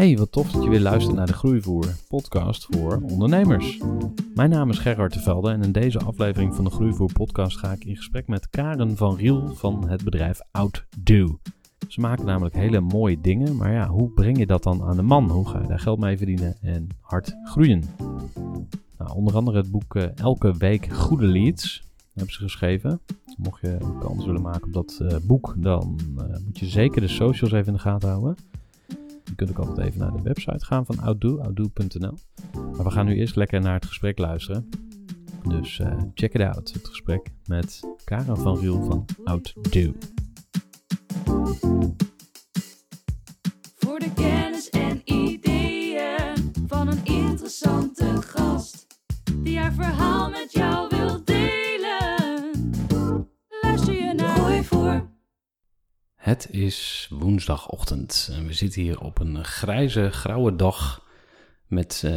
[0.00, 3.80] Hey, wat tof dat je weer luistert naar de Groeivoer podcast voor ondernemers.
[4.34, 7.72] Mijn naam is Gerard de Velde en in deze aflevering van de Groeivoer podcast ga
[7.72, 11.38] ik in gesprek met Karen van Riel van het bedrijf Outdo.
[11.88, 15.02] Ze maken namelijk hele mooie dingen, maar ja, hoe breng je dat dan aan de
[15.02, 15.30] man?
[15.30, 17.84] Hoe ga je daar geld mee verdienen en hard groeien?
[18.98, 21.82] Nou, onder andere het boek eh, Elke Week Goede Leads
[22.14, 23.00] hebben ze geschreven.
[23.36, 27.00] Mocht je een kans willen maken op dat eh, boek, dan eh, moet je zeker
[27.00, 28.36] de socials even in de gaten houden.
[29.46, 32.14] Kunt ook altijd even naar de website gaan van Outdo, outdo.nl.
[32.52, 34.68] Maar we gaan nu eerst lekker naar het gesprek luisteren.
[35.48, 39.92] Dus eh, check it out, het gesprek met Karen van Riel van Outdo.
[43.76, 48.86] Voor de kennis en ideeën van een interessante gast.
[49.34, 50.89] Die haar verhaal met jou
[56.30, 61.06] Het is woensdagochtend en we zitten hier op een grijze, grauwe dag
[61.66, 62.12] met eh,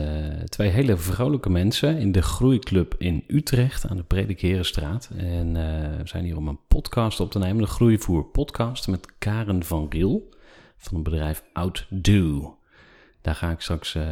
[0.45, 5.09] twee hele vrolijke mensen in de Groeiclub in Utrecht aan de Predikerenstraat.
[5.17, 9.13] En eh, we zijn hier om een podcast op te nemen, de Groeivoer podcast met
[9.17, 10.29] Karen van Riel
[10.77, 12.57] van het bedrijf Outdo.
[13.21, 14.03] Daar ga ik straks eh,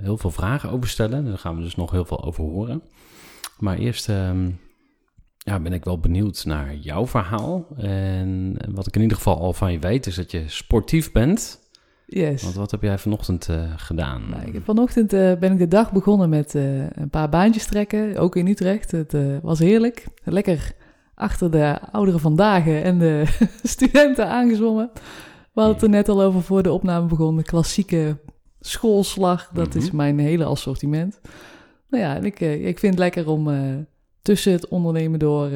[0.00, 1.24] heel veel vragen over stellen.
[1.24, 2.82] Daar gaan we dus nog heel veel over horen.
[3.58, 4.50] Maar eerst ehm,
[5.46, 7.66] ja, ben ik wel benieuwd naar jouw verhaal.
[7.76, 11.64] En wat ik in ieder geval al van je weet, is dat je sportief bent.
[12.06, 12.42] Yes.
[12.42, 14.22] Want wat heb jij vanochtend eh, gedaan?
[14.30, 17.66] Nou, ik heb vanochtend eh, ben ik de dag begonnen met eh, een paar baantjes
[17.66, 18.90] trekken, ook in Utrecht.
[18.90, 20.06] Het was heerlijk.
[20.24, 20.72] Lekker
[21.14, 23.24] achter de ouderen van dagen en de
[23.62, 24.90] studenten aangezwommen.
[25.52, 27.44] We hadden het er net al over voor de opname begonnen.
[27.44, 28.18] Klassieke
[28.60, 29.96] schoolslag, dat is Mhm.
[29.96, 31.20] mijn hele assortiment.
[31.90, 33.48] Nou ja, ik, ik vind het lekker om
[34.26, 35.52] tussen het ondernemen door eh,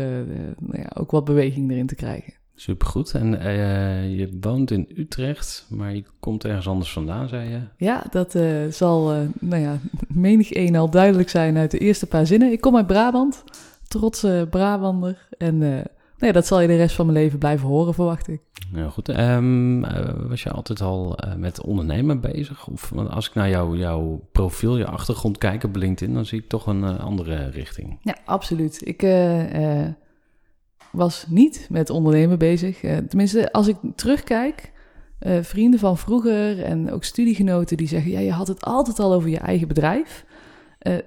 [0.58, 2.32] nou ja, ook wat beweging erin te krijgen.
[2.54, 3.14] Supergoed.
[3.14, 7.60] En eh, je woont in Utrecht, maar je komt ergens anders vandaan, zei je?
[7.76, 12.26] Ja, dat eh, zal, nou ja, menig een al duidelijk zijn uit de eerste paar
[12.26, 12.52] zinnen.
[12.52, 13.44] Ik kom uit Brabant,
[13.88, 15.28] trotse Brabander.
[15.38, 15.84] En
[16.26, 18.40] ja, dat zal je de rest van mijn leven blijven horen, verwacht ik.
[18.72, 19.08] Heel goed.
[19.08, 22.68] Ehm, eh, was je altijd al eh, met ondernemen bezig?
[22.68, 26.38] Of want als ik naar jou, jouw profiel, je achtergrond kijk op LinkedIn, dan zie
[26.38, 27.98] ik toch een eh, andere richting.
[28.02, 28.80] Ja, absoluut.
[28.86, 29.06] Ik
[30.92, 32.80] was niet met ondernemen bezig.
[33.08, 34.72] Tenminste, als ik terugkijk,
[35.40, 38.10] vrienden van vroeger en ook studiegenoten die zeggen...
[38.10, 40.24] ja, je had het altijd al over je eigen bedrijf.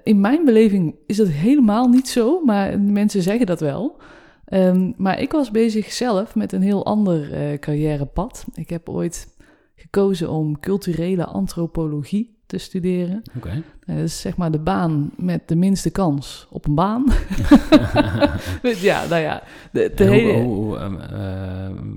[0.04, 4.02] In mijn beleving is dat helemaal niet zo, maar mensen zeggen dat wel.
[4.46, 8.46] Ehm, maar ik was bezig zelf met een heel ander eh, carrièrepad.
[8.54, 9.28] Ik heb ooit
[9.76, 13.22] gekozen om culturele antropologie te studeren.
[13.38, 13.50] Oké.
[13.86, 17.06] Eh, dat is zeg maar de baan met de minste kans op een baan.
[18.62, 19.44] ja, nou ja.
[19.72, 20.34] De, de En hoe- hele...
[20.44, 21.88] hoe- hoe, ehm, ehm,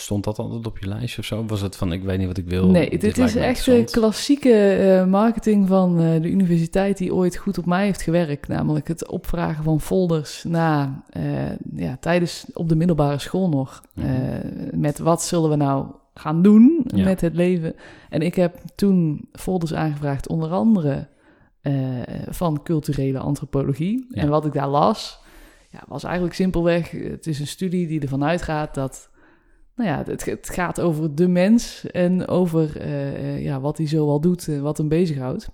[0.00, 1.44] stond dat altijd op je lijstje of zo?
[1.46, 2.70] Was het van, ik weet niet wat ik wil?
[2.70, 7.58] Nee, dit is echt de klassieke eh, marketing van eh, de universiteit die ooit goed
[7.58, 8.48] op mij heeft gewerkt.
[8.48, 11.22] Namelijk het opvragen van folders na, eh,
[11.74, 13.82] ja, tijdens op de middelbare school nog.
[13.94, 14.10] Mhm.
[14.72, 17.04] Met wat zullen we nou gaan doen Ja.
[17.04, 17.74] met het leven?
[18.10, 21.08] En ik heb toen folders aangevraagd, onder andere
[22.28, 24.06] van culturele antropologie.
[24.08, 24.22] Ja.
[24.22, 25.20] En wat ik daar las,
[25.70, 29.07] ja, was eigenlijk simpelweg: het is een studie die ervan uitgaat dat
[29.78, 33.86] nou ja, het, het gaat over de mens en over eh, eh, ja, wat hij
[33.86, 35.48] zoal doet en wat hem bezighoudt.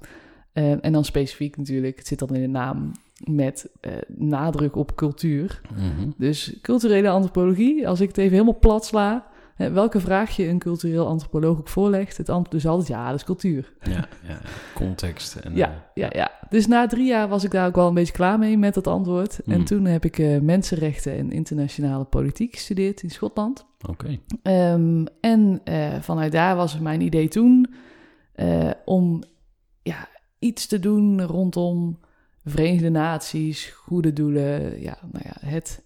[0.53, 2.93] Eh, en dan specifiek natuurlijk, het zit dan in de naam
[3.25, 3.71] met
[4.09, 5.61] nadruk op cultuur.
[5.75, 6.11] Mhm.
[6.17, 11.07] Dus culturele antropologie, als ik het even helemaal plat sla, welke vraag je een cultureel
[11.07, 13.73] antropoloog ook voorlegt, het antwoord is altijd ja, dat is cultuur.
[13.83, 14.39] Ja, ja,
[14.75, 15.35] context.
[15.37, 16.31] En, Ja, eh, ja, ja.
[16.49, 18.87] Dus na drie jaar was ik daar ook wel een beetje klaar mee met dat
[18.87, 19.41] antwoord.
[19.45, 19.65] En Hmm.
[19.65, 23.67] toen heb ik eh, mensenrechten en internationale politiek gestudeerd in Schotland.
[23.89, 24.19] Oké.
[24.43, 27.75] Ehm, en eh, vanuit daar was mijn idee toen
[28.33, 29.23] eh, om
[29.83, 30.09] ja,
[30.39, 31.99] iets te doen rondom
[32.45, 35.83] Verenigde Naties, goede doelen, ja, nou ja, het,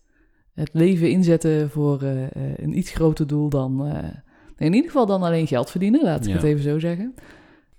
[0.58, 4.04] het leven inzetten voor eh, eh, een iets groter doel dan, eh,
[4.56, 6.34] in ieder geval dan alleen geld verdienen, laat ik Ja.
[6.34, 7.14] het even zo zeggen.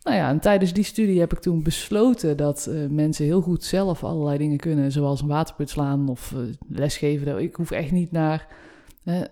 [0.03, 4.03] Nou ja, en tijdens die studie heb ik toen besloten dat mensen heel goed zelf
[4.03, 6.35] allerlei dingen kunnen, zoals een waterput slaan of
[6.69, 7.41] lesgeven.
[7.41, 8.47] Ik hoef echt niet naar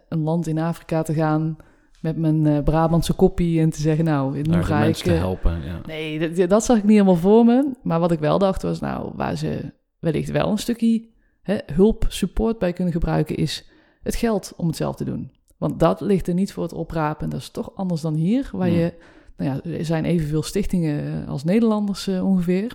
[0.10, 1.58] een land in Afrika te gaan
[2.02, 4.96] met mijn Brabantse koppie en te zeggen, nou, nu ga ik...
[4.96, 5.82] te helpen, ja.
[5.86, 7.72] Nee, dat, dat zag ik niet helemaal voor me.
[7.84, 11.08] Maar wat ik wel dacht was, nou, waar ze wellicht wel een stukje
[11.48, 13.70] hè, hulp, support bij kunnen gebruiken, is
[14.04, 15.32] het geld om het zelf te doen.
[15.58, 17.24] Want dat ligt er niet voor het oprapen.
[17.24, 18.94] En dat is toch anders dan hier, waar je,
[19.38, 22.72] nou ja, er zijn evenveel stichtingen eh, als Nederlanders eh, ongeveer.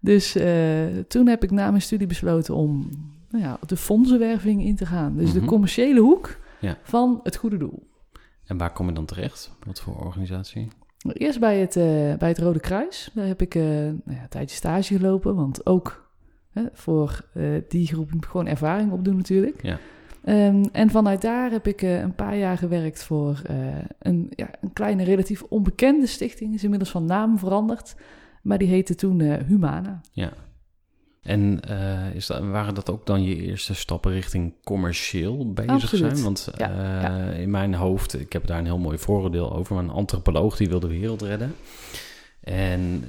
[0.00, 2.90] Dus eh, toen heb ik na mijn studie besloten om
[3.30, 5.16] nou ja, de fondsenwerving in te gaan.
[5.16, 5.48] Dus de Mhm.
[5.48, 6.78] commerciële hoek Ja.
[6.82, 7.82] van het goede doel.
[8.46, 9.52] En waar kom je dan terecht?
[9.66, 10.68] Wat voor organisatie?
[11.12, 11.74] Eerst bij het,
[12.18, 13.10] bij het Rode Kruis.
[13.14, 15.34] Daar heb ik nou ja, een tijdje stage gelopen.
[15.34, 16.09] Want ook
[16.50, 19.62] hè, voor eh, die groep gewoon ervaring opdoen natuurlijk.
[19.62, 19.78] Ja.
[20.24, 23.56] Ehm, en vanuit daar heb ik eh, een paar jaar gewerkt voor eh,
[23.98, 26.54] een, ja, een kleine, relatief onbekende stichting.
[26.54, 27.94] Is inmiddels van naam veranderd.
[28.42, 30.00] Maar die heette toen Humana.
[30.12, 30.32] Ja.
[31.22, 31.60] En
[32.14, 36.12] is dat, waren dat ook dan je eerste stappen richting commercieel bezig Absoluut.
[36.12, 36.22] zijn?
[36.24, 37.30] Want Ja, ja.
[37.30, 40.68] in mijn hoofd, ik heb daar een heel mooi vooroordeel over, maar een antropoloog die
[40.68, 41.54] wil de wereld redden.
[42.40, 43.04] En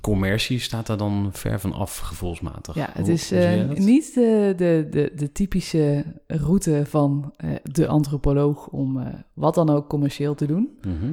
[0.00, 2.74] commercie staat daar dan ver van af, gevoelsmatig.
[2.74, 8.66] Ja, het is eh, niet de, de, de, de typische route van eh, de antropoloog
[8.68, 10.78] om eh, wat dan ook commercieel te doen.
[10.82, 11.12] Mhm.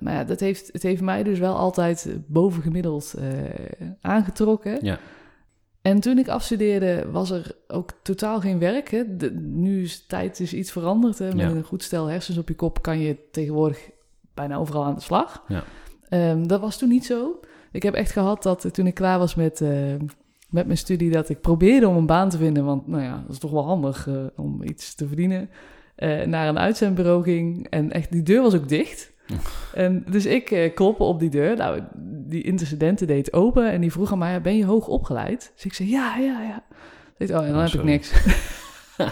[0.00, 3.14] Maar ja, dat heeft, het heeft mij dus wel altijd bovengemiddeld
[4.00, 4.78] aangetrokken.
[4.82, 4.98] Ja.
[5.82, 8.88] En toen ik afstudeerde was er ook totaal geen werk.
[8.90, 9.16] Hè.
[9.16, 11.18] De- nu is tijd dus iets veranderd.
[11.18, 11.26] Hè.
[11.26, 11.48] Met Ja.
[11.48, 13.90] een goed stel hersens op je kop kan je tegenwoordig
[14.34, 15.44] bijna overal aan de slag.
[15.48, 15.64] Ja.
[16.08, 17.40] Ehm, dat was toen niet zo.
[17.72, 19.70] Ik heb echt gehad dat toen ik klaar was met, eh,
[20.48, 21.10] met mijn studie...
[21.10, 22.64] dat ik probeerde om een baan te vinden.
[22.64, 25.50] Want nou ja, dat is toch wel handig eh, om iets te verdienen.
[25.96, 27.66] eh, naar een uitzendbureau ging.
[27.68, 29.12] En echt, die deur was ook dicht.
[29.74, 31.56] En dus ik eh kloppen op die deur.
[31.56, 31.80] Nou,
[32.26, 35.52] die intercedente deed open en die vroeg aan mij, ben je hoog opgeleid?
[35.54, 36.62] Dus ik zei, ja, ja, ja.
[37.18, 38.12] Oh, en dan Oh, heb ik niks.
[38.96, 39.08] Een-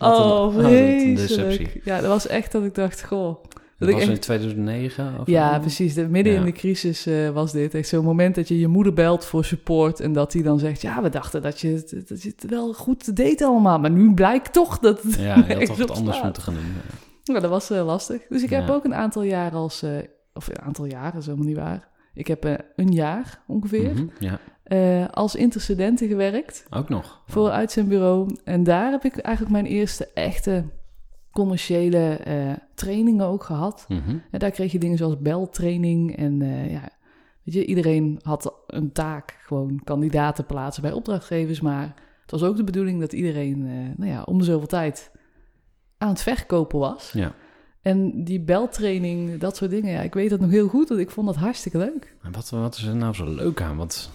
[0.08, 1.80] oh, een vreselijk.
[1.84, 3.44] Ja, dat was echt dat ik dacht, goh.
[3.78, 5.20] Dat was in echt- 2009?
[5.20, 5.94] Of Ja, precies.
[5.94, 6.38] De, midden Ja.
[6.38, 7.74] in de crisis eh, was dit.
[7.74, 10.00] Echt zo'n moment dat je je moeder belt voor support...
[10.00, 12.72] en dat die dan zegt, ja, we dachten dat je, het- dat je het wel
[12.74, 13.78] goed deed allemaal...
[13.78, 17.34] maar nu blijkt toch dat het Ja, je had toch wat anders moeten gaan doen.
[17.34, 18.22] Ja, dat was eh, lastig.
[18.28, 19.82] Dus ik heb ook een aantal jaren als...
[19.82, 19.90] eh,
[20.34, 21.88] of een aantal jaren, is helemaal niet waar.
[22.14, 22.44] Ik heb
[22.76, 24.38] een jaar ongeveer Mhm, Ja,
[25.10, 27.22] als intercedente gewerkt ook nog.
[27.26, 28.36] voor een uitzendbureau.
[28.44, 30.64] En daar heb ik eigenlijk mijn eerste echte
[31.38, 33.84] commerciële eh, trainingen ook gehad.
[33.88, 34.16] Mhm.
[34.30, 36.88] En daar kreeg je dingen zoals beltraining en eh, ja,
[37.44, 42.56] weet je, iedereen had een taak, gewoon kandidaten plaatsen bij opdrachtgevers, maar het was ook
[42.56, 45.10] de bedoeling dat iedereen, eh, nou ja, om de zoveel tijd
[45.98, 47.12] aan het verkopen was.
[47.12, 47.34] Ja.
[47.82, 51.10] En die beltraining, dat soort dingen, ja, ik weet dat nog heel goed, want ik
[51.10, 52.16] vond dat hartstikke leuk.
[52.22, 53.76] En wat, wat is er nou zo leuk aan?
[53.76, 54.10] Want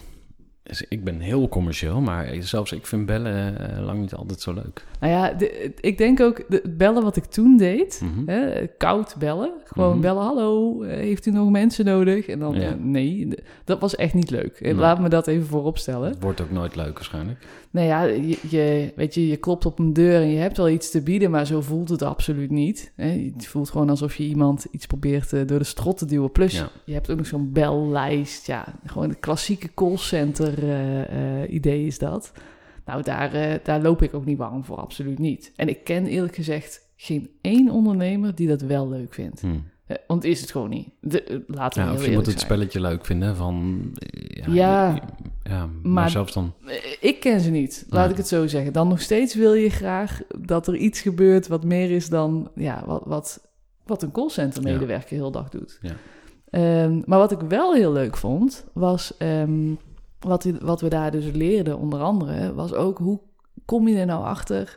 [0.63, 4.53] is- ik ben heel commercieel, maar zelfs ik vind bellen eh, lang niet altijd zo
[4.53, 4.85] leuk.
[4.99, 8.29] Nou ja, de- ik denk ook, de, bellen wat ik toen deed, Mhm.
[8.29, 10.01] hè, koud bellen, gewoon Mhm.
[10.01, 12.27] bellen, hallo, eh, heeft u nog mensen nodig?
[12.27, 12.61] En dan, Ja.
[12.69, 13.29] eh, nee,
[13.65, 14.61] dat was echt niet leuk.
[14.61, 14.75] Nee.
[14.75, 16.09] Laat me dat even voorop stellen.
[16.09, 17.45] Het wordt ook nooit leuk waarschijnlijk.
[17.73, 20.69] Nou ja, je, je, weet je, je klopt op een deur en je hebt wel
[20.69, 22.91] iets te bieden, maar zo voelt het absoluut niet.
[22.95, 23.31] Hè?
[23.35, 26.31] Het voelt gewoon alsof je iemand iets probeert eh, door de strot te duwen.
[26.31, 26.69] Plus, Ja.
[26.85, 28.47] je hebt ook nog zo'n bellijst.
[28.47, 32.31] Ja, gewoon het klassieke callcenter eh, eh, idee is dat.
[32.85, 35.51] Nou, daar, daar loop ik ook niet warm voor, absoluut niet.
[35.55, 39.41] En ik ken eerlijk gezegd geen één ondernemer die dat wel leuk vindt.
[39.41, 39.47] Hm.
[39.85, 40.89] Eh, Want is het gewoon niet.
[40.99, 43.81] De, laten we Ja, of je moet het spelletje leuk vinden van...
[44.29, 45.03] Ja, Ja.
[45.43, 46.53] Ja maar, Maar- zelfs dan...
[46.65, 48.11] Eh, Ik ken ze niet, laat Nee.
[48.11, 48.73] ik het zo zeggen.
[48.73, 52.83] Dan nog steeds wil je graag dat er iets gebeurt wat meer is dan ja,
[52.85, 53.47] wat, wat,
[53.85, 55.79] wat een callcenter-medewerker heel dag doet.
[55.81, 55.93] Ja.
[56.49, 59.73] Ehm, maar wat ik wel heel leuk vond, was ehm,
[60.19, 63.19] wat, we- wat we daar dus leerden, onder andere, was ook hoe
[63.65, 64.75] kom je er nou achter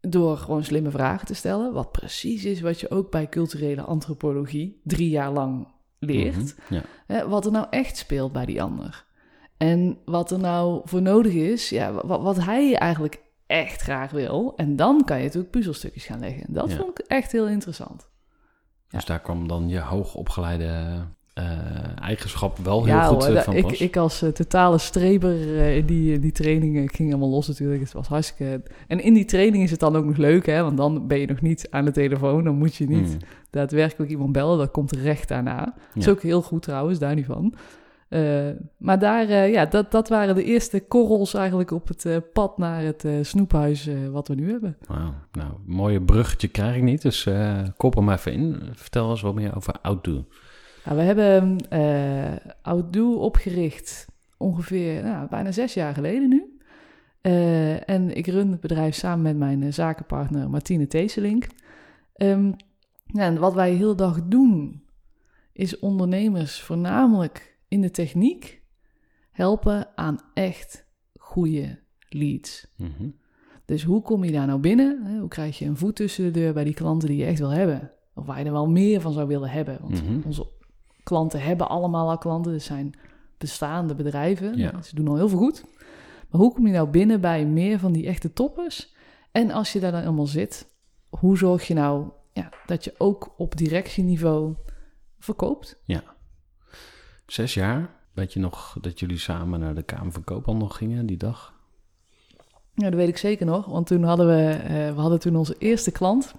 [0.00, 4.80] door gewoon slimme vragen te stellen, wat precies is wat je ook bij culturele antropologie
[4.84, 5.66] drie jaar lang
[5.98, 6.54] leert.
[6.68, 7.28] Mhm, Ja.
[7.28, 9.04] Wat er nou echt speelt bij die ander.
[9.60, 14.52] En wat er nou voor nodig is, ja, wat, wat hij eigenlijk echt graag wil.
[14.56, 16.46] En dan kan je natuurlijk puzzelstukjes gaan leggen.
[16.46, 16.76] En dat Ja.
[16.76, 18.08] vond ik echt heel interessant.
[18.88, 21.00] Dus daar kwam dan je hoogopgeleide
[21.34, 21.44] eh
[22.00, 23.80] eigenschap wel heel ja, goed hoor, eh, van ik, pas.
[23.80, 27.80] ik als eh, totale streber in die, die trainingen ik ging helemaal los natuurlijk.
[27.80, 28.62] Het was hartstikke...
[28.86, 30.62] En in die training is het dan ook nog leuk, hè?
[30.62, 32.44] Want dan ben je nog niet aan de telefoon.
[32.44, 33.18] Dan moet je niet Mm,
[33.50, 34.58] daadwerkelijk iemand bellen.
[34.58, 35.64] Dat komt recht daarna.
[35.64, 37.54] Dat is ook heel goed trouwens, daar niet van.
[38.10, 42.16] Eh, maar daar, eh, ja, dat, dat waren de eerste korrels eigenlijk op het eh,
[42.32, 44.76] pad naar het snoephuis wat we nu hebben.
[44.86, 45.14] Wauw.
[45.32, 47.28] Nou, mooie bruggetje krijg ik niet, dus
[47.76, 48.60] kop hem even in.
[48.72, 50.24] Vertel eens wat meer over Outdo.
[50.84, 56.58] Ja, we hebben eh Outdo opgericht ongeveer nou, bijna zes jaar geleden nu.
[57.86, 61.46] En ik run het bedrijf samen met mijn zakenpartner Martine Teeselink.
[62.14, 62.52] Ehm,
[63.06, 64.82] en wat wij heel dag doen,
[65.52, 68.62] is ondernemers voornamelijk in de techniek
[69.30, 70.86] helpen aan echt
[71.18, 72.66] goede leads.
[72.76, 73.08] Mhm.
[73.64, 75.18] Dus hoe kom je daar nou binnen?
[75.18, 77.50] Hoe krijg je een voet tussen de deur bij die klanten die je echt wil
[77.50, 77.92] hebben?
[78.14, 79.78] Of waar je er wel meer van zou willen hebben?
[79.80, 80.20] Want Mhm.
[80.26, 80.46] onze
[81.02, 82.52] klanten hebben allemaal al klanten.
[82.52, 82.92] Dus zijn
[83.38, 84.56] bestaande bedrijven.
[84.56, 84.82] Ja.
[84.82, 85.64] Ze doen al heel veel goed.
[86.30, 88.94] Maar hoe kom je nou binnen bij meer van die echte toppers?
[89.32, 90.68] En als je daar dan allemaal zit,
[91.08, 94.54] hoe zorg je nou ja, dat je ook op directieniveau
[95.18, 95.80] verkoopt?
[97.30, 97.90] Zes jaar.
[98.12, 101.54] Weet je nog dat jullie samen naar de Kamer van Koophandel gingen die dag?
[102.74, 103.66] Ja, dat weet ik zeker nog.
[103.66, 106.34] Want toen hadden we, eh, we hadden toen onze eerste klant.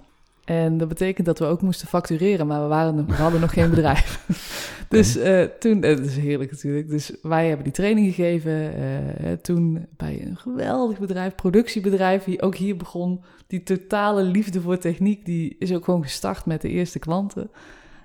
[0.46, 3.70] En dat betekent dat we ook moesten factureren, maar we, waren, we hadden nog geen
[3.70, 4.26] bedrijf.
[4.90, 6.90] dus eh, toen, eh, dat is heerlijk natuurlijk.
[6.90, 8.76] Dus wij hebben die training gegeven.
[9.18, 13.24] eh, toen bij een geweldig bedrijf, productiebedrijf, die ook hier begon.
[13.48, 17.52] Die totale liefde voor techniek, die is ook gewoon gestart met de eerste klanten.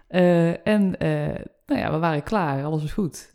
[0.09, 1.35] Eh, en eh,
[1.67, 3.35] nou ja, we waren klaar, alles was goed.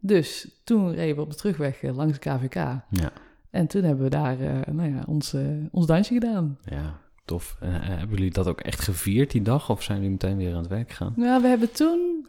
[0.00, 2.54] Dus toen reden we op de terugweg eh, langs de KVK.
[2.54, 3.12] Ja.
[3.50, 6.58] En toen hebben we daar eh, nou ja, ons, eh, ons dansje gedaan.
[6.64, 7.56] Ja, tof.
[7.60, 9.70] En, hebben jullie dat ook echt gevierd die dag?
[9.70, 11.12] Of zijn jullie meteen weer aan het werk gegaan?
[11.16, 12.28] Nou, we hebben toen...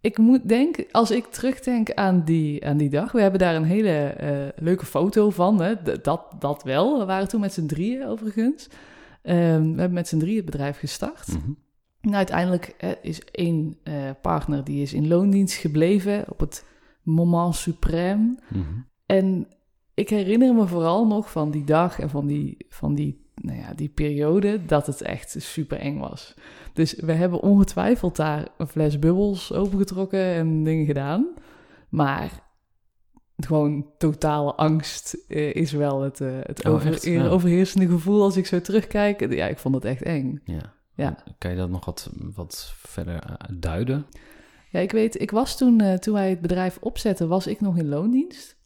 [0.00, 3.12] Ik moet denken, als ik terugdenk aan die, aan die dag...
[3.12, 4.14] We hebben daar een hele
[4.56, 5.60] leuke foto van.
[5.62, 5.74] Hè?
[5.76, 6.98] D- Dat, dat wel.
[6.98, 8.68] We waren toen met z'n drieën overigens.
[9.22, 11.28] Ehm, we hebben met z'n drieën het bedrijf gestart.
[11.28, 11.50] Mhm.
[12.02, 16.24] Nou, uiteindelijk is één eh, partner die is in loondienst gebleven...
[16.28, 16.64] op het
[17.02, 18.44] moment suprême.
[18.48, 18.80] Mhm.
[19.06, 19.46] En
[19.94, 23.74] ik herinner me vooral nog van die dag en van die, van die, nou ja,
[23.74, 26.34] die periode dat het echt super eng was.
[26.72, 31.28] Dus we hebben ongetwijfeld daar een fles bubbels opengetrokken en dingen gedaan.
[31.88, 32.30] Maar
[33.36, 37.04] gewoon totale angst eh, is wel het, eh, het Oh, over, echt?
[37.04, 37.28] Ja.
[37.28, 39.32] overheersende gevoel als ik zo terugkijk.
[39.32, 40.40] Ja, ik vond het echt eng.
[40.44, 40.74] Ja.
[40.94, 41.16] Ja.
[41.38, 44.06] Kan je dat nog wat, wat verder eh, duiden?
[44.72, 47.76] Ja, ik weet, ik was toen, eh, toen wij het bedrijf opzetten, was ik nog
[47.76, 48.56] in loondienst.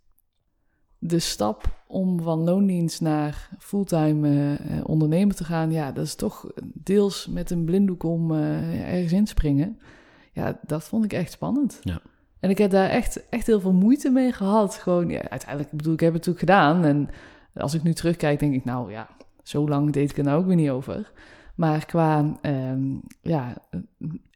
[0.99, 6.50] De stap om van loondienst naar fulltime eh, ondernemer te gaan, ja, dat is toch
[6.62, 9.78] deels met een blinddoek om eh, ergens inspringen.
[10.33, 11.78] Ja, dat vond ik echt spannend.
[11.80, 12.00] Ja.
[12.40, 14.75] En ik heb daar echt, echt heel veel moeite mee gehad.
[14.75, 16.85] Gewoon, ja, uiteindelijk, ik bedoel, ik heb het natuurlijk gedaan.
[16.85, 17.09] En
[17.54, 19.09] als ik nu terugkijk, denk ik, nou ja,
[19.42, 21.12] zo lang deed ik er nou ook weer niet over.
[21.56, 22.80] Maar qua, ehm,
[23.22, 23.56] ja,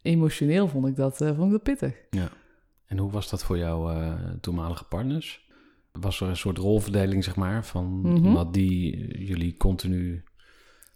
[0.03, 1.95] emotioneel vond ik dat, eh, vond ik dat pittig.
[2.87, 5.49] En hoe was dat voor jouw eh, toenmalige partners?
[5.93, 8.25] Was er een soort rolverdeling, zeg maar, van Mhm.
[8.25, 10.23] iemand die eh, jullie continu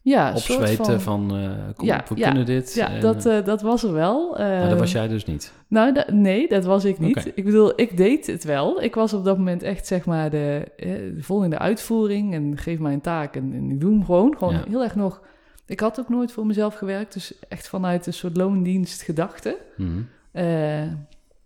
[0.00, 1.28] Ja, opzweten van,
[1.76, 2.74] kom Ja, op, we ja, kunnen dit?
[2.74, 4.34] Ja, En, dat, dat was er wel.
[4.38, 5.52] maar dat was jij dus niet.
[5.68, 7.32] Nou, da- nee, dat was ik niet.
[7.34, 8.82] Ik bedoel, ik deed het wel.
[8.82, 10.72] Ik was op dat moment echt, zeg maar, de,
[11.16, 12.34] de volgende uitvoering.
[12.34, 14.36] En geef mij een taak en, en ik doe hem gewoon.
[14.38, 14.64] Gewoon Ja.
[14.68, 15.22] heel erg nog...
[15.66, 17.12] Ik had ook nooit voor mezelf gewerkt.
[17.12, 19.58] Dus echt vanuit een soort loondienst gedachte.
[19.76, 20.02] Mhm.
[20.32, 20.82] Eh,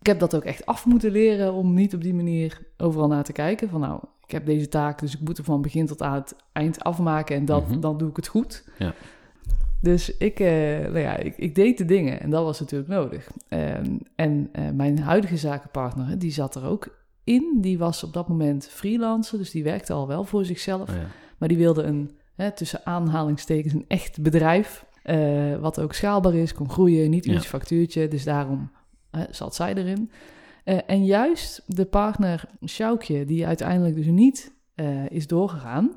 [0.00, 3.24] ik heb dat ook echt af moeten leren om niet op die manier overal naar
[3.24, 3.68] te kijken.
[3.68, 6.34] Van nou, ik heb deze taak, dus ik moet er van begin tot aan het
[6.52, 7.80] eind afmaken en dat, Mhm.
[7.80, 8.64] dan doe ik het goed.
[8.78, 8.94] Ja.
[9.80, 10.48] Dus ik, eh,
[10.78, 13.30] nou ja, ik, ik deed de dingen en dat was natuurlijk nodig.
[13.48, 16.88] Ehm, en eh, mijn huidige zakenpartner, die zat er ook
[17.24, 17.58] in.
[17.60, 20.88] Die was op dat moment freelancer, dus die werkte al wel voor zichzelf.
[20.88, 21.06] Oh, ja.
[21.38, 24.86] Maar die wilde een, hè, tussen aanhalingstekens, een echt bedrijf.
[25.02, 27.32] eh, wat ook schaalbaar is, kon groeien, niet Ja.
[27.32, 28.08] uurtje factuurtje.
[28.08, 28.70] Dus daarom
[29.10, 30.10] hè, zat zij erin.
[30.64, 35.92] Eh, en juist de partner Sjoukje, die uiteindelijk dus niet eh, is doorgegaan...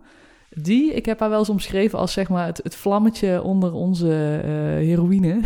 [0.55, 4.39] Die, ik heb haar wel eens omschreven als zeg maar het, het vlammetje onder onze
[4.43, 4.51] eh,
[4.87, 5.39] heroïne.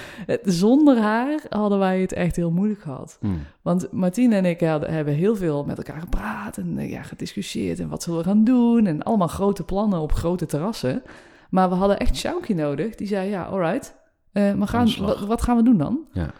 [0.42, 3.18] Zonder haar hadden wij het echt heel moeilijk gehad.
[3.20, 3.32] Mhm.
[3.62, 7.80] Want Martine en ik hadden, hebben heel veel met elkaar gepraat en eh, ja, gediscussieerd
[7.80, 8.86] en wat zullen we gaan doen.
[8.86, 11.02] En allemaal grote plannen op grote terrassen.
[11.50, 12.94] Maar we hadden echt Sjoukje nodig.
[12.94, 13.96] Die zei, ja, alright,
[14.32, 16.06] eh, maar Aan gaan, wat, wat gaan we doen dan?
[16.12, 16.30] Ja.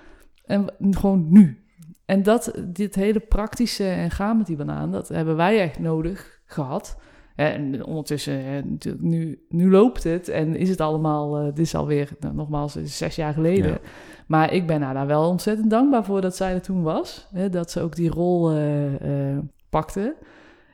[0.45, 1.65] En gewoon nu.
[2.05, 6.41] En dat, dit hele praktische en gaan met die banaan, dat hebben wij echt nodig
[6.45, 6.97] gehad.
[7.41, 8.61] En ondertussen, hè,
[8.99, 12.97] nu, nu loopt het en is het allemaal, eh, dit is alweer, nou, nogmaals, is
[12.97, 13.71] zes jaar geleden.
[13.71, 13.79] Ja.
[14.27, 17.27] Maar ik ben haar daar wel ontzettend dankbaar voor dat zij er toen was.
[17.33, 19.39] Hè, dat ze ook die rol eh, eh,
[19.71, 20.17] pakte.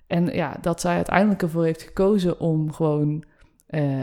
[0.07, 3.25] En ja, dat zij uiteindelijk ervoor heeft gekozen om gewoon
[3.67, 4.03] eh,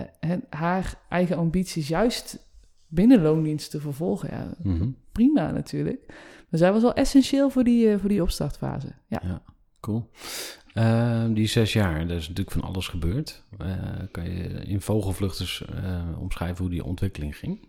[0.50, 2.48] haar eigen ambities juist
[2.88, 4.30] binnen loondienst te vervolgen.
[4.32, 4.88] Ja, Mhm.
[5.12, 6.06] prima natuurlijk.
[6.50, 8.88] Maar zij was wel essentieel voor die, eh, voor die opstartfase.
[9.08, 9.42] Ja.
[9.80, 10.10] Cool.
[10.74, 13.44] Eh, die zes jaar, er is natuurlijk van alles gebeurd.
[13.58, 13.68] Eh,
[14.12, 17.60] kan je in vogelvluchters eh, omschrijven hoe die ontwikkeling ging?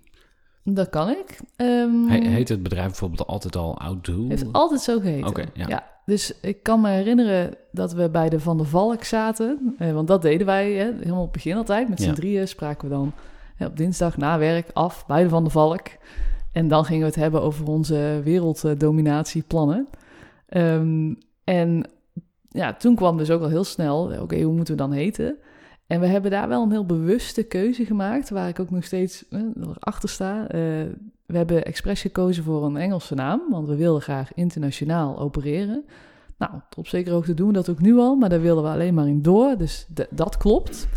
[0.64, 1.40] Dat kan ik.
[1.56, 4.28] Ehm, He- heet het bedrijf bijvoorbeeld altijd al Outdo?
[4.28, 5.28] heeft altijd zo geheten.
[5.28, 5.92] Oké, ja.
[6.06, 9.74] Dus ik kan me herinneren dat we bij de Van der Valk zaten.
[9.78, 11.88] eh, want dat deden wij hè, helemaal op het begin altijd.
[11.88, 12.14] Met z'n Ja.
[12.14, 13.12] drieën spraken we dan
[13.56, 15.86] hè, op dinsdag na werk af bij de Van der Valk.
[16.52, 19.88] En dan gingen we het hebben over onze werelddominatieplannen.
[20.48, 21.88] Ehm, en
[22.54, 25.36] ja, toen kwam dus ook al heel snel, eh, oké, hoe moeten we dan heten?
[25.86, 29.28] En we hebben daar wel een heel bewuste keuze gemaakt, waar ik ook nog steeds
[29.28, 29.40] eh,
[29.78, 30.48] achter sta.
[30.48, 30.60] Eh,
[31.26, 35.84] we hebben expres gekozen voor een Engelse naam, want we wilden graag internationaal opereren.
[36.38, 38.68] Nou, tot op zekere hoogte doen we dat ook nu al, maar daar willen we
[38.68, 40.88] alleen maar in door, dus dat klopt.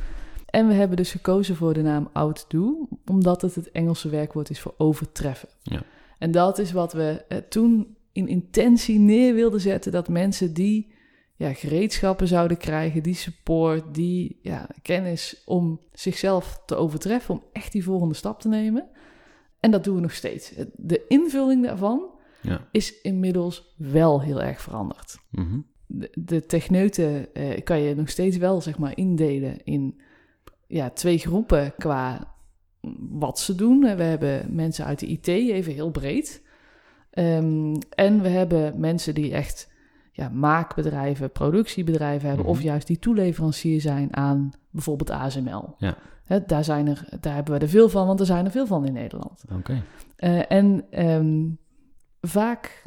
[0.46, 4.60] En we hebben dus gekozen voor de naam Outdo, omdat het het Engelse werkwoord is
[4.60, 5.50] voor overtreffen.
[5.62, 5.82] Ja.
[6.18, 10.96] En dat is wat we eh, toen in intentie neer wilden zetten, dat mensen die
[11.38, 17.72] ja, gereedschappen zouden krijgen, die support, die ja, kennis om zichzelf te overtreffen, om echt
[17.72, 18.90] die volgende stap te nemen.
[19.60, 20.54] En dat doen we nog steeds.
[20.76, 22.10] De invulling daarvan
[22.42, 22.68] Ja.
[22.72, 25.18] is inmiddels wel heel erg veranderd.
[25.32, 25.60] Mhm.
[25.86, 30.02] De, de techneuten eh, kan je nog steeds wel zeg maar indelen in
[30.68, 32.36] ja, twee groepen qua
[33.10, 33.80] wat ze doen.
[33.80, 36.42] We hebben mensen uit de IT, even heel breed.
[37.12, 39.76] Ehm, en we hebben mensen die echt
[40.18, 42.56] ja, maakbedrijven, productiebedrijven hebben, Mhm.
[42.56, 45.76] of juist die toeleverancier zijn aan bijvoorbeeld ASML.
[45.78, 45.98] Ja.
[46.26, 48.66] Hè, daar, zijn er, daar hebben we er veel van, want er zijn er veel
[48.66, 49.44] van in Nederland.
[49.58, 49.84] Oké.
[50.16, 51.46] Eh, en ehm,
[52.22, 52.86] vaak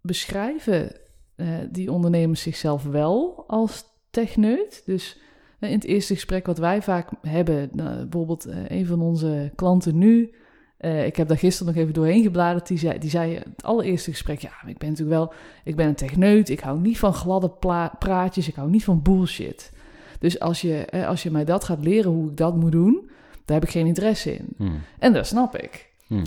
[0.00, 0.92] beschrijven
[1.36, 4.82] eh, die ondernemers zichzelf wel als techneut.
[4.86, 5.18] Dus
[5.58, 9.98] eh, in het eerste gesprek wat wij vaak hebben, nou, bijvoorbeeld een van onze klanten
[9.98, 10.34] nu,
[10.76, 14.10] eh, ik heb daar gisteren nog even doorheen gebladerd, die zei, die zei het allereerste
[14.10, 15.32] gesprek, ja, ik ben natuurlijk wel,
[15.64, 17.50] ik ben een techneut, ik hou niet van gladde
[17.98, 19.72] praatjes, ik hou niet van bullshit.
[20.18, 23.10] Dus als je, eh, als je mij dat gaat leren hoe ik dat moet doen,
[23.44, 24.46] daar heb ik geen interesse in.
[24.56, 24.80] Hmm.
[24.98, 25.94] En dat snap ik.
[26.06, 26.22] Hmm.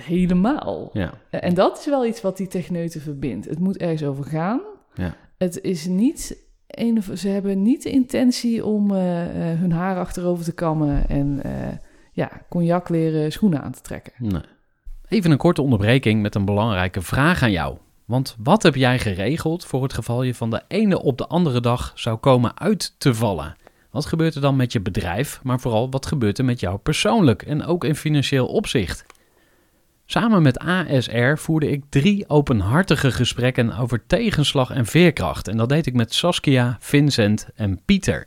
[0.00, 0.90] Helemaal.
[0.92, 1.14] Ja.
[1.30, 3.46] En dat is wel iets wat die techneuten verbindt.
[3.46, 4.60] Het moet ergens over gaan.
[4.94, 5.16] Ja.
[5.36, 10.44] Het is niet een ze hebben niet de intentie om eh, eh, hun haar achterover
[10.44, 11.52] te kammen en eh,
[12.20, 14.12] ja, cognac leren schoenen aan te trekken.
[14.18, 14.42] Nee.
[15.08, 17.76] Even een korte onderbreking met een belangrijke vraag aan jou.
[18.04, 21.60] Want wat heb jij geregeld voor het geval je van de ene op de andere
[21.60, 23.56] dag zou komen uit te vallen?
[23.90, 27.42] Wat gebeurt er dan met je bedrijf, maar vooral wat gebeurt er met jou persoonlijk
[27.42, 29.04] en ook in financieel opzicht?
[30.06, 35.48] Samen met ASR voerde ik drie openhartige gesprekken over tegenslag en veerkracht.
[35.48, 38.26] En dat deed ik met Saskia, Vincent en Pieter.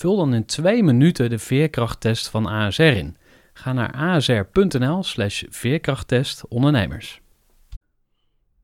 [0.00, 3.16] Vul dan in twee minuten de veerkrachttest van ASR in.
[3.52, 7.20] Ga naar asr.nl slash veerkrachttest ondernemers.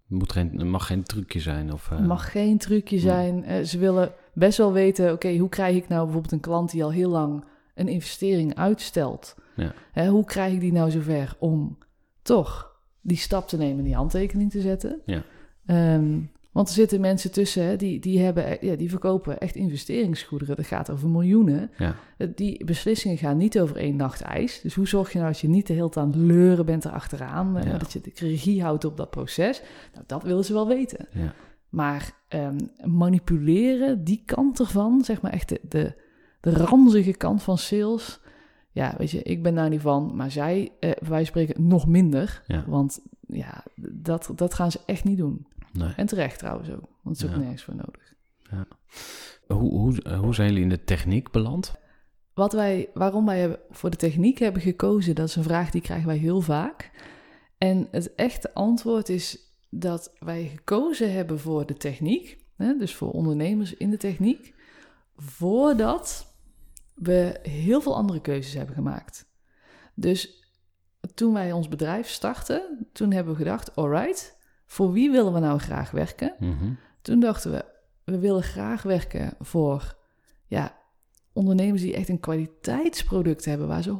[0.09, 1.73] Het moet geen, het mag geen trucje zijn.
[1.73, 3.45] Of, eh, Het mag geen trucje zijn.
[3.45, 6.85] Eh, ze willen best wel weten, oké, hoe krijg ik nou bijvoorbeeld een klant die
[6.85, 7.45] al heel lang
[7.75, 9.35] een investering uitstelt?
[9.57, 9.73] Ja.
[9.93, 11.79] Hè, hoe krijg ik die nou zover om
[12.23, 15.01] toch die stap te nemen en die handtekening te zetten?
[15.05, 15.23] Ja.
[15.67, 16.19] Ehm,
[16.57, 20.57] want er zitten mensen tussen die, die, hebben, ja, die verkopen echt investeringsgoederen.
[20.57, 21.71] Dat gaat over miljoenen.
[21.79, 21.97] Ja.
[22.19, 24.61] Eh, Die beslissingen gaan niet over één nacht ijs.
[24.61, 26.85] Dus hoe zorg je nou dat je niet de hele tijd aan het leuren bent
[26.85, 27.57] erachteraan?
[27.57, 27.79] eh, Ja.
[27.79, 29.63] Dat je de regie houdt op dat proces?
[29.93, 31.09] Nou, dat willen ze wel weten.
[31.13, 31.35] Ja.
[31.69, 35.95] Maar ehm, manipuleren, die kant ervan, zeg maar echt de, de,
[36.41, 38.21] de ranzige kant van sales.
[38.71, 42.43] Ja, weet je, ik ben daar niet van, maar zij, eh, wij spreken nog minder.
[42.67, 45.47] Want ja, dat, dat gaan ze echt niet doen.
[45.79, 45.93] Nee.
[45.97, 48.15] En terecht trouwens ook, want het is ook nergens voor nodig.
[49.47, 51.75] Hoe, hoe, hoe zijn jullie in de techniek beland?
[52.35, 56.07] Wat wij, waarom wij voor de techniek hebben gekozen, dat is een vraag die krijgen
[56.07, 56.91] wij heel vaak.
[57.59, 63.11] En het echte antwoord is dat wij gekozen hebben voor de techniek, hè, dus voor
[63.11, 64.55] ondernemers in de techniek,
[65.17, 66.35] voordat
[66.95, 69.27] we heel veel andere keuzes hebben gemaakt.
[69.95, 70.45] Dus
[71.15, 74.36] toen wij ons bedrijf startten, toen hebben we gedacht, alright,
[74.67, 76.35] voor wie willen we nou graag werken?
[76.39, 76.73] Mhm.
[77.03, 77.65] Toen dachten we,
[78.05, 79.97] we willen graag werken voor
[80.47, 80.77] ja,
[81.33, 83.91] ondernemers die echt een kwaliteitsproduct hebben, waar ze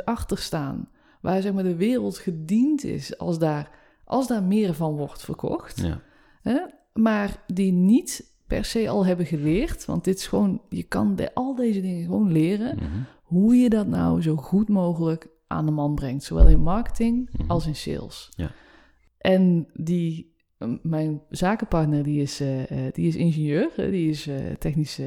[0.00, 0.88] 100% achter staan.
[1.20, 3.70] Waar zeg maar, de wereld gediend is als daar,
[4.04, 5.80] als daar meer van wordt verkocht.
[5.80, 6.00] Ja.
[6.42, 6.58] Hè?
[6.92, 9.84] Maar die niet per se al hebben geleerd.
[9.84, 12.76] Want dit is gewoon, je kan de, al deze dingen gewoon leren.
[12.76, 12.86] Mhm.
[13.22, 16.24] Hoe je dat nou zo goed mogelijk aan de man brengt.
[16.24, 17.50] Zowel in marketing Mhm.
[17.50, 18.28] als in sales.
[18.36, 18.50] Ja.
[19.26, 20.34] En die,
[20.82, 23.70] mijn zakenpartner die is, eh, eh, die is ingenieur.
[23.76, 25.00] Die is eh, technisch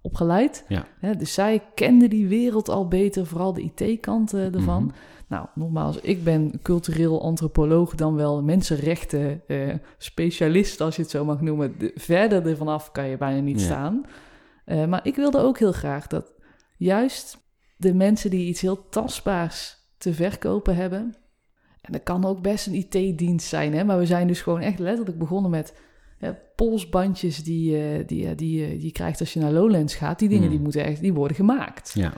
[0.00, 0.64] opgeleid.
[0.68, 1.14] Ja.
[1.14, 3.26] Dus zij kende die wereld al beter.
[3.26, 4.84] Vooral de IT-kant ervan.
[4.84, 4.94] Mhm.
[5.28, 9.42] Nou, nogmaals, ik ben cultureel antropoloog, dan wel mensenrechten
[9.98, 11.74] specialist, als je het zo mag noemen.
[11.78, 13.66] De- verder ervan af kan je bijna niet Ja.
[13.66, 14.04] staan.
[14.88, 16.34] Maar ik wilde ook heel graag dat
[16.76, 17.38] juist
[17.76, 21.14] de mensen die iets heel tastbaars te verkopen hebben.
[21.90, 24.78] En dat kan ook best een IT-dienst zijn, hè, maar we zijn dus gewoon echt
[24.78, 25.74] letterlijk begonnen met
[26.18, 29.94] ja, polsbandjes die, eh, die, eh, die, eh, die je krijgt als je naar Lowlands
[29.94, 30.18] gaat.
[30.18, 30.52] Die dingen Hmm.
[30.52, 31.92] die, moeten echt, die worden gemaakt.
[31.94, 32.12] Ja.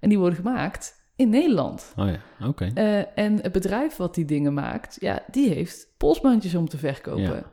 [0.00, 1.92] En die worden gemaakt in Nederland.
[1.96, 2.64] Oh ja, oké.
[3.14, 7.22] En het bedrijf wat die dingen maakt, ja, die heeft polsbandjes om te verkopen.
[7.22, 7.52] Ja.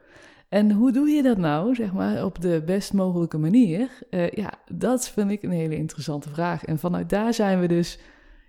[0.50, 3.90] En hoe doe je dat nou, zeg maar, op de best mogelijke manier?
[4.32, 6.66] Ja, dat vind ik een hele interessante vraag.
[6.66, 8.00] En vanuit daar zijn we dus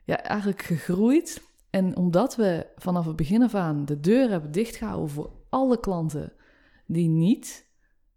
[0.04, 1.42] ja, eigenlijk gegroeid.
[1.76, 6.32] En omdat we vanaf het begin af aan de deur hebben dichtgehouden voor alle klanten
[6.86, 7.66] die niet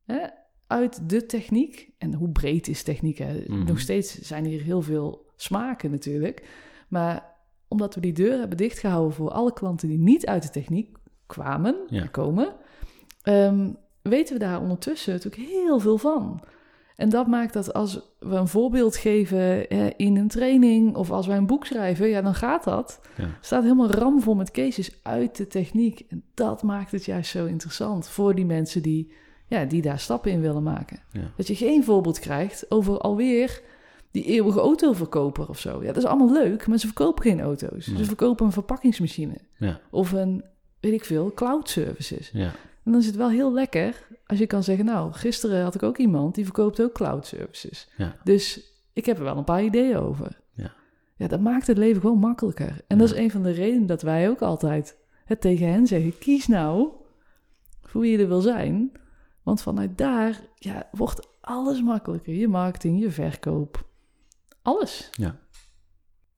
[0.06, 0.28] hè,
[0.68, 3.18] uit de techniek, en hoe breed is techniek?
[3.18, 3.44] Hè?
[3.48, 3.66] Mhm.
[3.66, 6.48] Nog steeds zijn hier heel veel smaken natuurlijk.
[6.90, 7.36] Maar
[7.68, 11.76] omdat we die deur hebben dichtgehouden voor alle klanten die niet uit de techniek kwamen,
[11.88, 12.06] Ja.
[12.06, 12.56] komen,
[13.22, 16.44] ehm, weten we daar ondertussen natuurlijk heel veel van.
[17.00, 21.38] En dat maakt dat als we een voorbeeld geven in een training of als wij
[21.38, 23.00] een boek schrijven, ja, dan gaat dat.
[23.18, 23.28] Ja.
[23.42, 26.06] Staat helemaal ramvol met cases uit de techniek.
[26.10, 29.12] En dat maakt het juist zo interessant voor die mensen die,
[29.48, 31.00] ja, die daar stappen in willen maken.
[31.12, 31.32] Ja.
[31.36, 33.62] Dat je geen voorbeeld krijgt over alweer
[34.12, 35.80] die eeuwige autoverkoper of zo.
[35.82, 37.86] Ja, dat is allemaal leuk, maar ze verkopen geen auto's.
[37.86, 39.80] Ze verkopen een verpakkingsmachine Ja.
[39.92, 40.44] of een,
[40.80, 42.32] weet ik veel, cloud services.
[42.90, 42.96] Ja.
[42.96, 45.84] En dan is het wel heel lekker als je kan zeggen, nou, gisteren had ik
[45.84, 47.90] ook iemand die verkoopt ook cloud services.
[47.98, 48.16] Ja.
[48.24, 48.62] Dus
[48.94, 50.40] ik heb er wel een paar ideeën over.
[50.54, 50.74] Ja.
[51.16, 52.82] Ja, dat maakt het leven gewoon makkelijker.
[52.88, 56.18] En dat is een van de redenen dat wij ook altijd het tegen hen zeggen,
[56.18, 56.90] kies nou
[57.82, 58.92] voor wie je er wil zijn.
[59.44, 62.34] Want vanuit daar ja, wordt alles makkelijker.
[62.34, 63.86] Je marketing, je verkoop,
[64.62, 65.10] alles.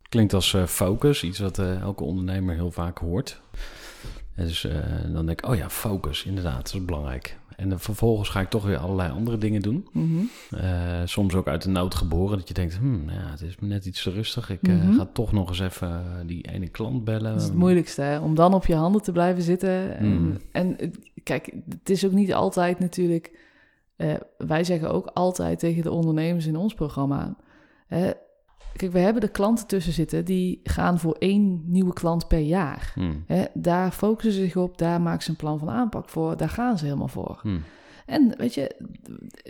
[0.09, 3.41] Klinkt als eh, focus, iets wat eh, elke ondernemer heel vaak hoort.
[4.35, 4.75] En dus eh,
[5.13, 7.39] dan denk ik, oh ja, focus, inderdaad, dat is belangrijk.
[7.55, 9.87] En dan vervolgens ga ik toch weer allerlei andere dingen doen.
[9.91, 10.17] Mhm.
[10.49, 13.85] Eh, soms ook uit de nood geboren, dat je denkt, hmm, ja, het is net
[13.85, 14.49] iets te rustig.
[14.49, 14.93] Ik eh, Mhm.
[14.93, 17.31] ga toch nog eens even die ene klant bellen.
[17.31, 18.19] Dat is het moeilijkste, hè?
[18.19, 19.97] om dan op je handen te blijven zitten.
[19.97, 20.37] En, Mm.
[20.51, 20.89] en eh,
[21.23, 23.39] kijk, het is ook niet altijd natuurlijk.
[24.37, 27.35] wij zeggen ook altijd tegen de ondernemers in ons programma.
[28.75, 32.91] Kijk, we hebben de klanten tussen zitten die gaan voor één nieuwe klant per jaar.
[32.95, 36.49] Hmm, daar focussen ze zich op, daar maken ze een plan van aanpak voor, daar
[36.49, 37.39] gaan ze helemaal voor.
[37.41, 37.63] hmm,
[38.05, 38.75] En weet je,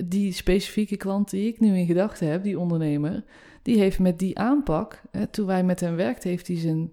[0.06, 3.24] die specifieke klant die ik nu in gedachten heb, die ondernemer,
[3.62, 6.92] die heeft met die aanpak, toen wij met hem werkten, heeft hij zijn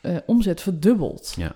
[0.00, 1.34] eh, omzet verdubbeld.
[1.36, 1.54] Ja.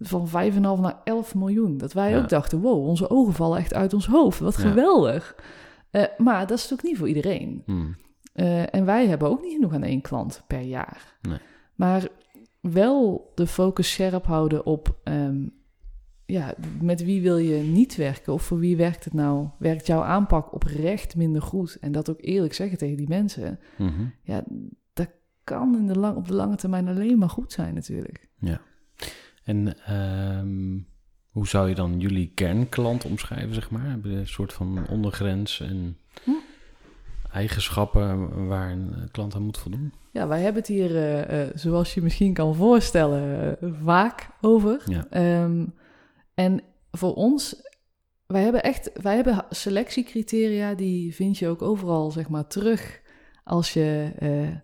[0.00, 1.76] Van 5,5 naar 11 miljoen.
[1.78, 2.18] Dat wij Ja.
[2.18, 4.38] ook dachten, wow, onze ogen vallen echt uit ons hoofd.
[4.38, 4.60] Wat Ja.
[4.68, 5.36] geweldig.
[5.90, 7.62] Eh, maar dat is natuurlijk niet voor iedereen.
[7.66, 7.96] hmm.
[8.34, 11.16] Eh, en wij hebben ook niet genoeg aan één klant per jaar.
[11.22, 11.38] Nee.
[11.74, 12.08] Maar
[12.60, 14.96] wel de focus scherp houden op...
[15.04, 15.46] ehm,
[16.26, 18.32] ja, met wie wil je niet werken?
[18.32, 19.48] Of voor wie werkt het nou?
[19.58, 21.78] Werkt jouw aanpak oprecht minder goed?
[21.80, 23.58] En dat ook eerlijk zeggen tegen die mensen.
[23.78, 24.04] Mhm.
[24.22, 24.44] Ja,
[24.92, 25.08] dat
[25.44, 28.28] kan in de lang, op de lange termijn alleen maar goed zijn natuurlijk.
[29.44, 30.78] En ehm,
[31.30, 33.84] hoe zou je dan jullie kernklant omschrijven, zeg maar?
[33.84, 36.30] Hebben een soort van ondergrens en Hm.
[37.34, 39.92] Eigenschappen waar een klant aan moet voldoen?
[40.10, 44.82] Ja, wij hebben het hier, eh, eh, zoals je misschien kan voorstellen, vaak over.
[44.86, 45.06] Ja.
[45.10, 45.66] Ehm,
[46.34, 47.62] en voor ons,
[48.26, 53.00] wij hebben echt, wij hebben selectiecriteria, die vind je ook overal, zeg maar, terug
[53.44, 54.56] als je, eh,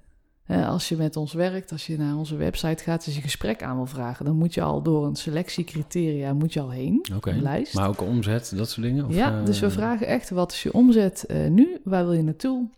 [0.50, 3.76] als je met ons werkt, als je naar onze website gaat, als je gesprek aan
[3.76, 7.30] wil vragen, dan moet je al door een selectiecriteria moet je al heen, Oké.
[7.30, 7.74] een lijst.
[7.74, 9.06] Maar ook omzet, dat soort dingen?
[9.06, 11.76] Of, ja, eh, dus we vragen echt, wat is je omzet eh, nu?
[11.84, 12.68] Waar wil je naartoe?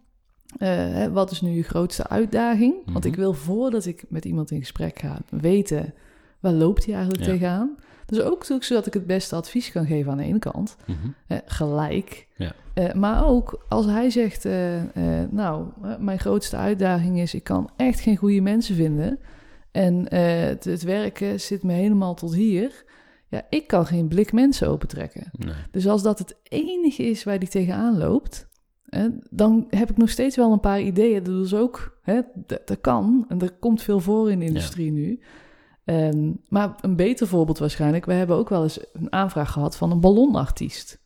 [0.59, 2.75] Eh, wat is nu je grootste uitdaging?
[2.85, 3.07] Want Mhm.
[3.07, 5.95] ik wil voordat ik met iemand in gesprek ga, weten
[6.41, 7.31] waar loopt hij eigenlijk Ja.
[7.33, 7.77] tegenaan.
[8.12, 10.77] Dus ook zodat ik het beste advies kan geven aan de ene kant.
[10.87, 10.96] Mhm.
[11.27, 12.29] Eh, gelijk.
[12.37, 12.53] Ja.
[12.75, 14.81] Eh, maar ook als hij zegt, eh,
[15.31, 15.66] nou,
[15.98, 19.18] mijn grootste uitdaging is, ik kan echt geen goede mensen vinden.
[19.70, 22.85] En het, het werken zit me helemaal tot hier.
[23.29, 25.31] Ja, ik kan geen blik mensen opentrekken.
[25.33, 25.55] Nee.
[25.70, 28.48] Dus als dat het enige is waar die tegenaan loopt,
[29.31, 31.22] dan heb ik nog steeds wel een paar ideeën.
[31.22, 33.25] Dat is ook, hè, dat, dat kan.
[33.29, 35.20] En er komt veel voor in de industrie nu.
[35.85, 38.05] Ehm, maar een beter voorbeeld waarschijnlijk.
[38.05, 41.01] We hebben ook wel eens een aanvraag gehad van een ballonartiest.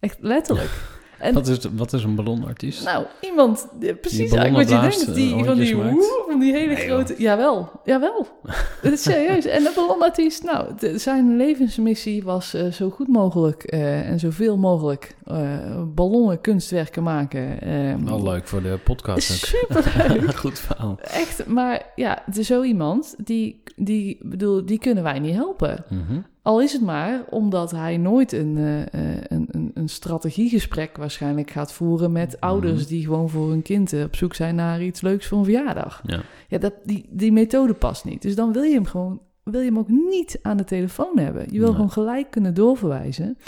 [0.00, 0.70] Echt letterlijk.
[1.18, 2.84] En, Wat, is, wat is een ballonartiest?
[2.84, 6.52] nou, iemand, ja, precies eigenlijk wat je denkt, die, eh, van die, woe, van die
[6.52, 7.14] hele Nee, grote...
[7.18, 8.26] Jawel, jawel.
[8.82, 9.44] Het is serieus.
[9.44, 14.56] En de ballonartiest, nou, de- zijn levensmissie was eh, zo goed mogelijk eh, en zoveel
[14.56, 17.60] mogelijk eh, ballonnen kunstwerken maken.
[17.60, 19.30] Ehm, Wel leuk voor de podcast.
[19.46, 20.34] Superleuk.
[20.44, 20.98] Goed verhaal.
[21.00, 25.84] Echt, maar ja, het is zo iemand, die, die, bedoel, die kunnen wij niet helpen.
[25.88, 26.18] Mhm.
[26.42, 31.50] Al is het maar omdat hij nooit een, eh, eh, een, een, een strategiegesprek waarschijnlijk
[31.50, 32.44] gaat voeren met Mhm.
[32.50, 35.44] ouders die gewoon voor hun kind eh, op zoek zijn naar iets leuks voor een
[35.44, 36.02] verjaardag.
[36.06, 36.20] Ja.
[36.48, 38.22] Ja, dat, die, die methode past niet.
[38.22, 41.42] Dus dan wil je hem gewoon, wil je hem ook niet aan de telefoon hebben.
[41.42, 41.74] Je wil Nee.
[41.74, 43.38] gewoon gelijk kunnen doorverwijzen.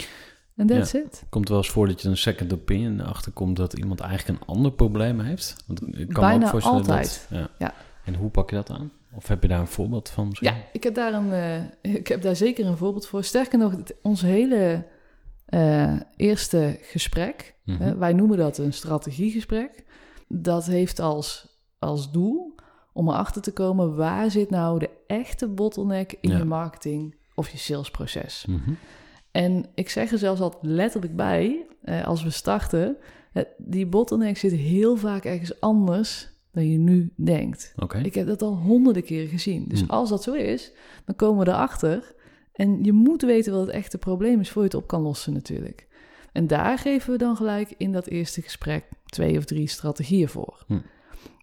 [0.55, 1.23] En that's it.
[1.29, 4.71] Komt wel eens voor dat je een second opinion achterkomt dat iemand eigenlijk een ander
[4.71, 5.63] probleem heeft.
[5.67, 7.27] Want ik kan me Bijna ook voorstellen altijd.
[7.29, 7.49] Dat, ja.
[7.57, 7.73] Ja.
[8.09, 8.91] En hoe pak je dat aan?
[9.15, 10.49] Of heb je daar een voorbeeld van misschien?
[10.49, 13.23] Ja, ik heb daar, een, eh, ik heb daar zeker een voorbeeld voor.
[13.23, 14.85] Sterker nog, het- ons hele
[15.45, 17.81] eh, eerste gesprek, Mhm.
[17.81, 19.83] eh, wij noemen dat een strategiegesprek,
[20.27, 22.55] dat heeft als, als doel
[22.93, 26.37] om erachter te komen waar zit nou de echte bottleneck in Ja.
[26.37, 28.45] je marketing of je salesproces.
[28.47, 28.71] Mhm.
[29.31, 31.65] En ik zeg er zelfs altijd letterlijk bij,
[32.05, 32.97] als we starten,
[33.57, 37.73] die bottleneck zit heel vaak ergens anders dan je nu denkt.
[38.03, 39.65] Ik heb dat al honderden keren gezien.
[39.67, 39.89] Dus Hmm.
[39.89, 40.71] als dat zo is,
[41.05, 42.13] dan komen we erachter.
[42.53, 45.33] En je moet weten wat het echte probleem is voor je het op kan lossen
[45.33, 45.87] natuurlijk.
[46.31, 50.63] En daar geven we dan gelijk in dat eerste gesprek twee of drie strategieën voor.
[50.67, 50.81] Hmm.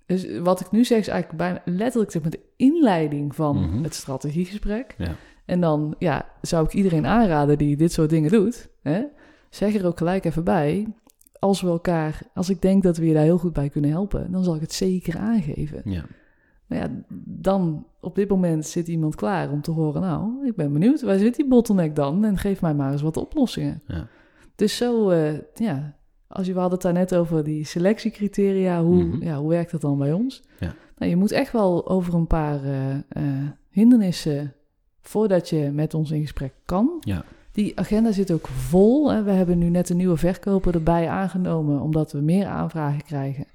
[0.06, 3.82] Dus wat ik nu zeg is eigenlijk bijna letterlijk zeg maar, de inleiding van Mhm.
[3.82, 4.94] het strategiegesprek.
[4.98, 5.14] Ja.
[5.44, 9.02] En dan ja, zou ik iedereen aanraden die dit soort dingen doet, hè,
[9.50, 10.86] zeg er ook gelijk even bij.
[11.38, 14.32] Als we elkaar, als ik denk dat we je daar heel goed bij kunnen helpen,
[14.32, 15.80] dan zal ik het zeker aangeven.
[15.84, 16.04] Ja.
[16.68, 16.90] Nou ja,
[17.24, 21.18] dan op dit moment zit iemand klaar om te horen, nou, ik ben benieuwd, waar
[21.18, 22.24] zit die bottleneck dan?
[22.24, 23.82] En geef mij maar eens wat oplossingen.
[23.86, 24.06] Ja.
[24.54, 25.96] Dus zo, eh, ja,
[26.28, 29.22] als je, we hadden het daar net over die selectiecriteria, hoe, Mhm.
[29.22, 30.42] ja, hoe werkt dat dan bij ons?
[30.60, 30.74] Ja.
[30.98, 33.02] Nou, je moet echt wel over een paar eh, eh,
[33.70, 34.52] hindernissen,
[35.00, 36.96] voordat je met ons in gesprek kan.
[37.00, 37.24] Ja.
[37.56, 39.12] Die agenda zit ook vol.
[39.12, 39.22] Hè.
[39.22, 43.46] We hebben nu net een nieuwe verkoper erbij aangenomen, omdat we meer aanvragen krijgen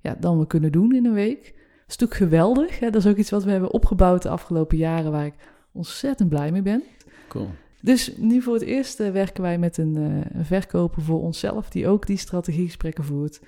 [0.00, 1.42] ja, dan we kunnen doen in een week.
[1.42, 1.54] Dat
[1.88, 2.78] is natuurlijk geweldig.
[2.78, 2.90] Hè.
[2.90, 5.34] Dat is ook iets wat we hebben opgebouwd de afgelopen jaren, waar ik
[5.72, 6.82] ontzettend blij mee ben.
[7.28, 7.48] Cool.
[7.80, 11.70] Dus nu voor het eerst eh, werken wij met een, eh, een verkoper voor onszelf,
[11.70, 13.40] die ook die strategiegesprekken voert.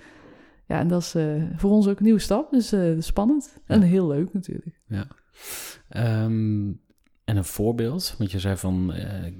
[0.66, 3.59] Ja, en dat is eh, voor ons ook een nieuwe stap, dus spannend.
[3.66, 4.81] En heel leuk natuurlijk.
[5.88, 6.73] Ehm,
[7.27, 9.33] en een voorbeeld, want je zei van, eh,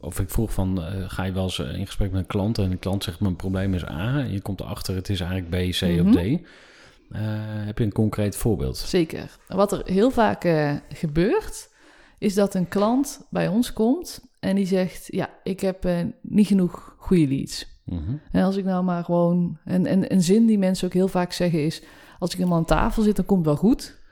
[0.00, 2.58] of ik vroeg van, eh, ga je wel eens eh, in gesprek met een klant
[2.58, 5.50] en de klant zegt mijn probleem is A en je komt erachter het is eigenlijk
[5.50, 6.08] B, C Mhm.
[6.08, 6.16] of D.
[6.16, 7.20] Eh,
[7.66, 8.76] heb je een concreet voorbeeld?
[8.76, 9.38] Zeker.
[9.48, 10.46] Wat er heel vaak
[10.88, 11.70] gebeurt,
[12.18, 15.88] is dat een klant bij ons komt en die zegt: Ja, ik heb
[16.20, 17.66] niet genoeg goede leads.
[17.84, 18.16] Mhm.
[18.32, 19.58] En als ik nou maar gewoon.
[19.64, 21.82] En, en een zin die mensen ook heel vaak zeggen is:
[22.18, 24.02] Als ik helemaal aan tafel zit, dan komt het wel goed.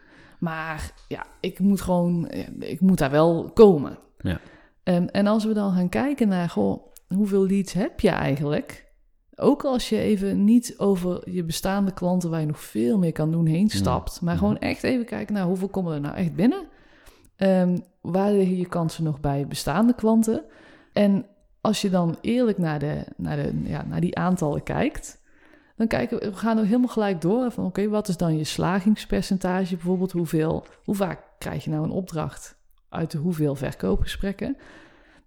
[0.42, 2.26] Maar ja, ik moet gewoon.
[2.28, 3.98] eh, Ik moet daar wel komen.
[4.18, 4.40] Ja.
[4.82, 8.90] Ehm, en als we dan gaan kijken naar: Goh, hoeveel leads heb je eigenlijk?
[9.34, 13.30] Ook als je even niet over je bestaande klanten, waar je nog veel meer kan
[13.30, 14.20] doen, heen stapt.
[14.20, 14.42] Maar Mhm.
[14.42, 16.66] gewoon echt even kijken naar hoeveel komen er nou echt binnen.
[17.36, 20.44] Ehm, waar liggen je kansen nog bij bestaande klanten?
[20.92, 21.26] En
[21.60, 25.21] als je dan eerlijk naar, de, naar, de, ja, naar die aantallen kijkt,
[25.88, 29.74] dan kijken we, gaan er helemaal gelijk door van oké, wat is dan je slagingspercentage
[29.76, 30.12] bijvoorbeeld?
[30.12, 32.56] Hoeveel, hoe vaak krijg je nou een opdracht
[32.88, 34.56] uit de hoeveel verkoopgesprekken?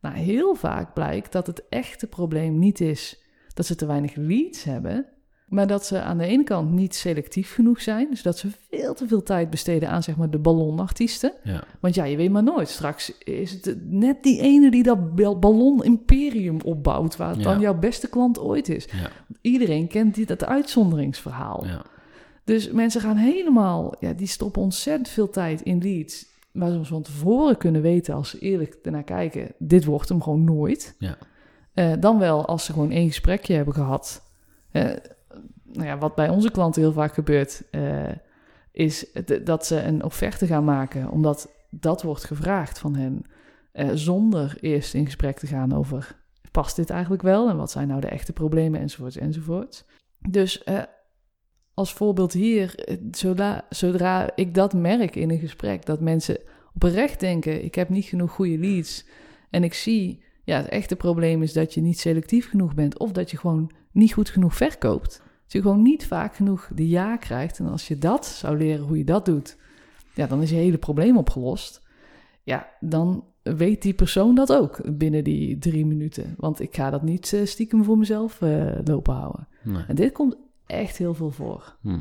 [0.01, 4.63] Nou, heel vaak blijkt dat het echte probleem niet is dat ze te weinig leads
[4.63, 5.05] hebben,
[5.45, 8.07] maar dat ze aan de ene kant niet selectief genoeg zijn.
[8.09, 11.31] Dus dat ze veel te veel tijd besteden aan zeg maar de ballonartiesten.
[11.43, 11.63] Ja.
[11.79, 12.69] Want ja, je weet maar nooit.
[12.69, 17.43] Straks is het net die ene die dat bal- ballon-imperium opbouwt, waar het Ja.
[17.43, 18.85] dan jouw beste klant ooit is.
[18.85, 19.09] Ja.
[19.41, 21.65] Iedereen kent die, dat uitzonderingsverhaal.
[21.65, 21.81] Ja.
[22.43, 26.25] Dus mensen gaan helemaal, ja, die stoppen ontzettend veel tijd in leads.
[26.51, 30.43] Waar ze van tevoren kunnen weten, als ze eerlijk ernaar kijken, dit wordt hem gewoon
[30.43, 30.95] nooit.
[30.99, 31.17] Ja.
[31.73, 34.21] Eh, dan wel als ze gewoon één gesprekje hebben gehad.
[34.71, 34.89] Eh,
[35.75, 38.11] nou ja, wat bij onze klanten heel vaak gebeurt, eh,
[38.71, 39.11] is
[39.43, 43.25] dat ze een offerte gaan maken, omdat dat wordt gevraagd van hen.
[43.71, 47.87] eh, zonder eerst in gesprek te gaan over past dit eigenlijk wel en wat zijn
[47.87, 49.85] nou de echte problemen enzovoorts enzovoorts.
[50.29, 50.81] Dus eh,
[51.73, 56.37] als voorbeeld hier, zodra, zodra ik dat merk in een gesprek, dat mensen
[56.73, 59.05] oprecht denken, ik heb niet genoeg goede leads
[59.49, 63.11] en ik zie, ja, het echte probleem is dat je niet selectief genoeg bent of
[63.11, 65.23] dat je gewoon niet goed genoeg verkoopt.
[65.45, 68.85] Dat je gewoon niet vaak genoeg de ja krijgt en als je dat zou leren
[68.85, 69.57] hoe je dat doet,
[70.13, 71.81] ja, dan is je hele probleem opgelost.
[72.43, 76.33] Ja, dan weet die persoon dat ook binnen die drie minuten.
[76.37, 79.47] Want ik ga dat niet eh, stiekem voor mezelf eh, lopen houden.
[79.63, 79.83] Nee.
[79.87, 81.75] En dit komt echt heel veel voor.
[81.81, 81.99] Hm.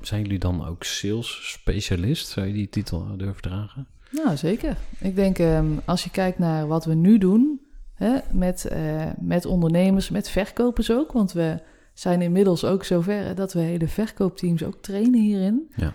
[0.00, 2.28] Zijn jullie dan ook sales specialist?
[2.28, 3.86] Zou je die titel durven dragen?
[4.10, 4.76] Nou, zeker.
[5.00, 7.60] Ik denk ehm, als je kijkt naar wat we nu doen
[7.94, 11.12] hè, met, eh, met ondernemers, met verkopers ook.
[11.12, 11.60] Want we
[11.98, 15.72] zijn inmiddels ook zover dat we hele verkoopteams ook trainen hierin.
[15.76, 15.92] Ja.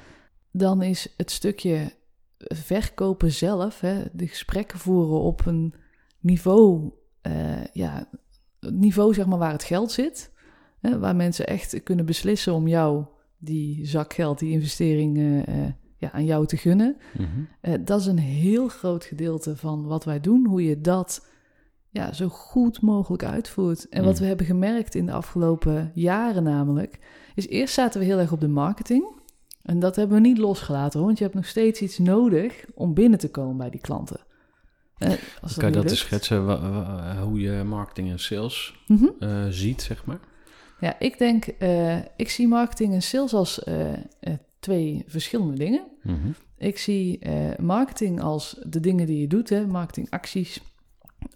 [0.51, 1.91] Dan is het stukje
[2.37, 5.73] verkopen zelf, hè, de gesprekken voeren op een
[6.19, 8.09] niveau, eh, ja,
[8.59, 10.31] niveau zeg maar waar het geld zit.
[10.79, 13.05] Hè, waar mensen echt kunnen beslissen om jou
[13.37, 16.97] die zak geld, die investering eh, eh, ja, aan jou te gunnen.
[17.17, 17.83] Mhm.
[17.83, 21.27] Dat is een heel groot gedeelte van wat wij doen, hoe je dat
[21.93, 23.89] ja, zo goed mogelijk uitvoert.
[23.89, 24.19] En wat Mm.
[24.19, 26.99] we hebben gemerkt in de afgelopen jaren namelijk,
[27.35, 29.05] is eerst zaten we heel erg op de marketing.
[29.61, 32.93] En dat hebben we niet losgelaten, hoor, want je hebt nog steeds iets nodig om
[32.93, 34.19] binnen te komen bij die klanten.
[34.97, 39.05] Eh, als Kan je dat eens schetsen hoe je marketing en sales Mhm.
[39.19, 40.19] eh, ziet, zeg maar?
[40.79, 43.63] Ja, ik denk, eh, ik zie marketing en sales als
[44.59, 45.83] twee verschillende dingen.
[46.03, 46.29] Mhm.
[46.57, 47.19] Ik zie
[47.59, 50.61] marketing als de dingen die je doet, hè, marketingacties,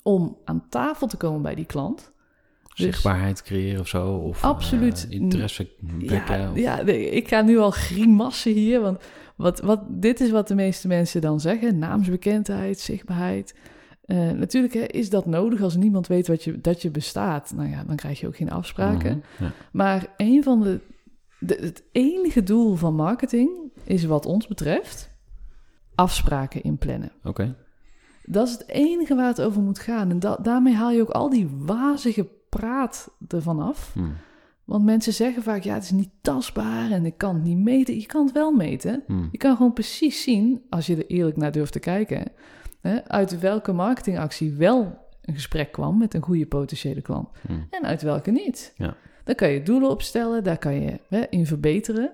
[0.04, 2.14] om aan tafel te komen bij die klant.
[2.76, 4.16] Dus- Zichtbaarheid creëren of zo?
[4.16, 5.08] Of Absoluut.
[5.10, 6.38] eh, interesse wekken?
[6.40, 9.02] Ja, of- ja nee, ik ga nu al grimassen hier, want
[9.36, 13.56] wat, wat, dit is wat de meeste mensen dan zeggen: naamsbekendheid, zichtbaarheid.
[14.06, 17.54] Eh, natuurlijk hè, is dat nodig als niemand weet wat je, dat je bestaat.
[17.56, 19.24] Nou ja, dan krijg je ook geen afspraken.
[19.38, 19.52] Mhm, ja.
[19.72, 20.80] Maar een van de,
[21.40, 23.50] de, het enige doel van marketing
[23.84, 25.14] is wat ons betreft
[25.96, 27.12] afspraken inplannen.
[27.24, 27.56] Oké.
[28.28, 30.10] Dat is het enige waar het over moet gaan.
[30.10, 33.92] En da- daarmee haal je ook al die wazige praat ervan af.
[33.94, 34.00] Hm.
[34.64, 38.00] Want mensen zeggen vaak, ja, het is niet tastbaar en ik kan het niet meten.
[38.00, 39.04] Je kan het wel meten.
[39.08, 39.24] Hm.
[39.32, 42.24] Je kan gewoon precies zien, als je er eerlijk naar durft te kijken,
[42.82, 47.54] hè, uit welke marketingactie wel een gesprek kwam met een goede potentiële klant Hm.
[47.70, 48.74] en uit welke niet.
[48.78, 48.96] Ja.
[49.24, 52.12] Daar kan je doelen opstellen, daar kan je hè, in verbeteren.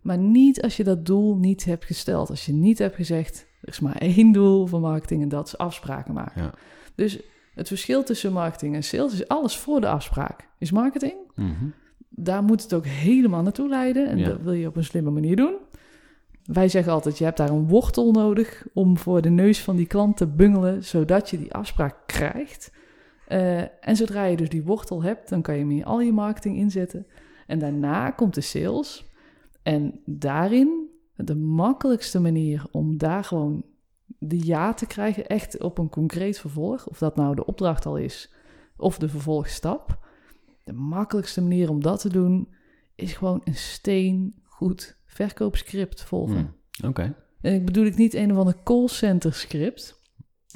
[0.00, 2.30] Maar niet als je dat doel niet hebt gesteld.
[2.30, 5.58] Als je niet hebt gezegd, er is maar één doel voor marketing en dat is
[5.58, 6.42] afspraken maken.
[6.42, 6.52] Ja.
[6.94, 7.20] Dus
[7.54, 10.48] het verschil tussen marketing en sales is alles voor de afspraak.
[10.58, 11.64] Is marketing, Mhm.
[12.08, 14.06] daar moet het ook helemaal naartoe leiden.
[14.08, 14.28] En Ja.
[14.28, 15.54] dat wil je op een slimme manier doen.
[16.44, 19.86] Wij zeggen altijd, je hebt daar een wortel nodig om voor de neus van die
[19.86, 22.72] klant te bungelen, zodat je die afspraak krijgt.
[23.28, 26.12] Eh, en zodra je dus die wortel hebt, dan kan je hem in al je
[26.12, 27.06] marketing inzetten.
[27.46, 29.04] En daarna komt de sales.
[29.62, 33.64] En daarin, de makkelijkste manier om daar gewoon
[34.18, 37.96] de ja te krijgen, echt op een concreet vervolg, of dat nou de opdracht al
[37.96, 38.32] is,
[38.76, 39.98] of de vervolgstap.
[40.64, 42.48] De makkelijkste manier om dat te doen,
[42.94, 46.54] is gewoon een steengoed verkoopscript volgen.
[46.70, 46.86] Hm.
[46.86, 47.16] Oké.
[47.40, 50.02] En ik bedoel ik niet een of ander callcenter script.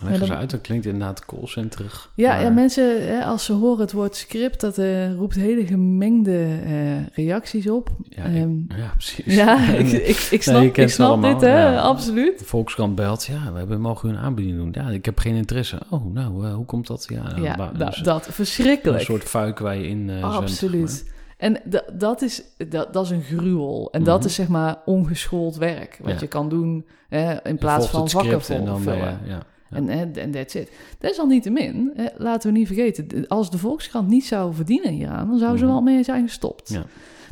[0.03, 2.09] Leg eens dan- uit, dat klinkt inderdaad callcenter.
[2.15, 5.67] Ja, maar- ja mensen, hè, als ze horen het woord script, dat eh, roept hele
[5.67, 7.91] gemengde eh, reacties op.
[8.09, 9.35] Ja, ik- Ehm, ja, precies.
[9.35, 11.81] ja, ik, ik, ik snap, ik ze snap dit, hè, ja.
[11.81, 12.43] absoluut.
[12.45, 14.69] Volkskrant belt, ja, we hebben, mogen u een aanbieding doen.
[14.85, 15.79] Ja, ik heb geen interesse.
[15.91, 17.07] Oh, nou, eh, hoe komt dat?
[17.09, 19.03] Ja, nou, dus dat, een verschrikkelijk.
[19.03, 21.13] soort fuik waar je in zwemt, Absoluut.
[21.37, 23.89] En da- dat, is, dat, dat is een gruwel.
[23.93, 24.27] En dat Mhm.
[24.27, 25.99] is zeg maar ongeschoold werk.
[26.03, 28.99] Wat je kan doen hè, in plaats van vakken en dan vullen.
[29.25, 29.43] je- ja.
[29.71, 30.71] En hè, en that's it.
[30.99, 33.27] Desalniettemin, hè, laten we niet vergeten...
[33.29, 35.29] als de Volkskrant niet zou verdienen hieraan...
[35.29, 35.73] dan zou ze Mhm.
[35.73, 36.69] wel mee zijn gestopt.
[36.69, 36.85] Ja.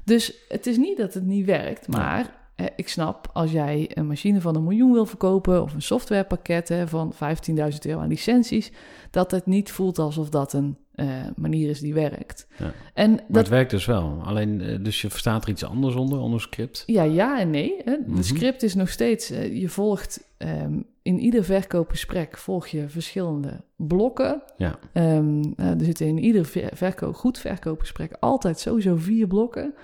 [0.04, 2.34] Dus het is niet dat het niet werkt, maar...
[2.54, 5.62] hè, ik snap, als jij een machine van een miljoen wil verkopen...
[5.62, 8.70] of een softwarepakket hè, van 15.000 euro aan licenties...
[9.10, 12.46] dat het niet voelt alsof dat een eh, manier is die werkt.
[12.58, 12.72] Ja.
[12.94, 14.20] En Maar dat het werkt dus wel.
[14.24, 16.82] Alleen, eh, dus je verstaat er iets anders onder, onder script.
[16.86, 17.74] Ja, ja en nee.
[17.84, 17.96] Hè.
[18.06, 18.16] Mhm.
[18.16, 23.64] De script is nog steeds, eh, je volgt ehm, in ieder verkoopgesprek volg je verschillende
[23.76, 24.42] blokken.
[24.56, 24.78] Ja.
[24.92, 29.74] Ehm, eh, er zitten in ieder ver- verkoop, goed verkoopgesprek altijd sowieso vier blokken.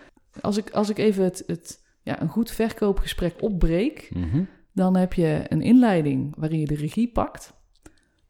[0.41, 4.43] Als ik, als ik even het, het, ja, een goed verkoopgesprek opbreek, Mhm.
[4.73, 7.53] dan heb je een inleiding waarin je de regie pakt.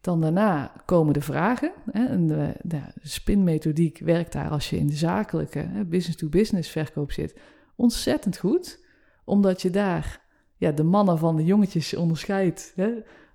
[0.01, 1.73] Dan daarna komen de vragen.
[1.91, 7.13] Hè, en de, de spinmethodiek werkt daar als je in de zakelijke hè, business-to-business verkoop
[7.13, 7.39] zit
[7.77, 8.85] ontzettend goed.
[9.25, 10.21] Omdat je daar
[10.63, 12.73] ja, de mannen van de jongetjes onderscheidt.
[12.77, 12.89] Hè?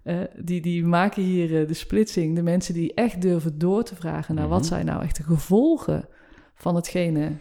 [0.04, 2.36] Eh, die, die maken hier eh, de splitsing.
[2.36, 4.68] De mensen die echt durven door te vragen naar wat Mhm.
[4.68, 6.08] zijn nou echt de gevolgen
[6.56, 7.32] van hetgene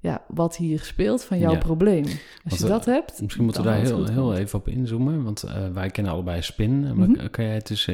[0.00, 1.58] ja, wat hier speelt, van jouw Ja.
[1.58, 2.04] probleem.
[2.04, 5.42] Als Want, je dat hebt, Misschien moeten we daar heel, heel even op inzoomen, want
[5.42, 6.80] eh, wij kennen allebei spin.
[6.96, 7.30] Maar Mhm.
[7.30, 7.88] Kan jij het dus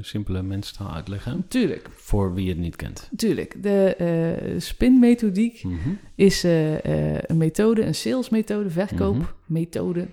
[0.00, 1.44] simpele mensentaal uitleggen?
[1.48, 3.10] Tuurlijk, Voor wie het niet kent.
[3.16, 3.62] tuurlijk.
[3.62, 5.76] De spinmethodiek Mhm.
[6.14, 8.72] is een methode, een salesmethode, Mhm.
[8.86, 10.06] verkoopmethode,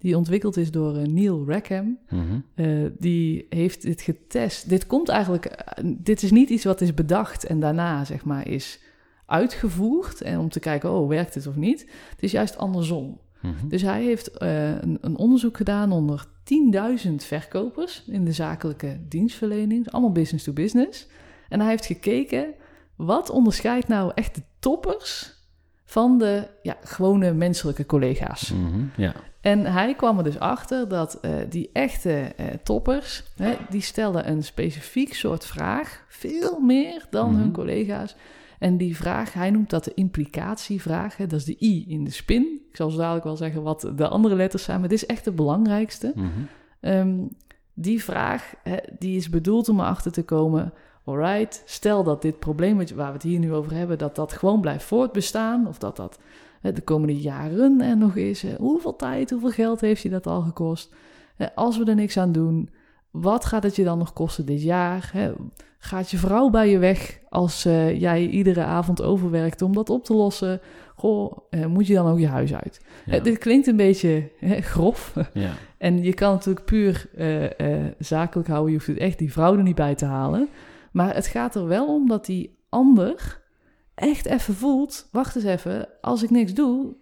[0.00, 1.98] die ontwikkeld is door eh, Neil Rackham.
[2.08, 2.22] Mhm.
[2.54, 2.66] Eh,
[2.98, 4.68] die heeft dit getest.
[4.68, 8.48] Dit komt eigenlijk, eh, dit is niet iets wat is bedacht en daarna zeg maar
[8.48, 8.80] is
[9.26, 11.80] uitgevoerd en om te kijken, oh, werkt het of niet?
[12.10, 13.20] Het is juist andersom.
[13.40, 13.68] Mhm.
[13.68, 16.26] Dus hij heeft een, een onderzoek gedaan onder
[17.06, 21.08] 10.000 verkopers in de zakelijke dienstverlening, dus allemaal business to business.
[21.48, 22.54] En hij heeft gekeken,
[22.96, 25.34] wat onderscheidt nou echt de toppers
[25.84, 28.52] van de ja, gewone menselijke collega's?
[28.52, 28.84] Mhm.
[28.96, 29.14] Ja.
[29.40, 34.28] En hij kwam er dus achter dat eh, die echte eh, toppers, hè, die stelden
[34.30, 37.40] een specifiek soort vraag, veel meer dan Mhm.
[37.40, 38.16] hun collega's.
[38.58, 42.10] En die vraag, hij noemt dat de implicatievraag, hè, dat is de I in de
[42.10, 42.42] spin.
[42.70, 45.24] Ik zal zo dadelijk wel zeggen wat de andere letters zijn, maar dit is echt
[45.24, 46.12] de belangrijkste.
[46.14, 46.28] Mhm.
[46.80, 47.18] Ehm,
[47.74, 50.72] die vraag, hè, die is bedoeld om erachter te komen,
[51.04, 54.60] alright, stel dat dit probleem waar we het hier nu over hebben, dat dat gewoon
[54.60, 56.18] blijft voortbestaan, of dat dat
[56.60, 58.42] de komende jaren er nog is.
[58.42, 60.94] Hè, hoeveel tijd, hoeveel geld heeft je dat al gekost?
[61.54, 62.70] Als we er niks aan doen,
[63.10, 65.12] wat gaat het je dan nog kosten dit jaar?
[65.78, 70.04] Gaat je vrouw bij je weg als eh, jij iedere avond overwerkt om dat op
[70.04, 70.60] te lossen?
[70.94, 71.36] Goh,
[71.68, 72.80] moet je dan ook je huis uit?
[73.04, 73.18] Ja.
[73.18, 75.50] Dit klinkt een beetje hè, grof, ja.
[75.78, 78.70] en je kan natuurlijk puur eh, eh, zakelijk houden.
[78.70, 80.48] Je hoeft het echt die vrouw er niet bij te halen.
[80.92, 83.39] Maar het gaat er wel om dat die ander
[84.00, 85.08] echt even voelt...
[85.12, 86.94] wacht eens even, als ik niks doe...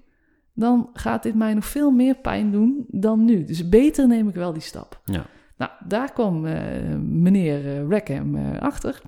[0.55, 3.45] dan gaat dit mij nog veel meer pijn doen dan nu.
[3.45, 5.01] Dus beter neem ik wel die stap.
[5.05, 5.27] Ja.
[5.57, 9.01] Nou, daar kwam eh, meneer eh, Rackham eh, achter.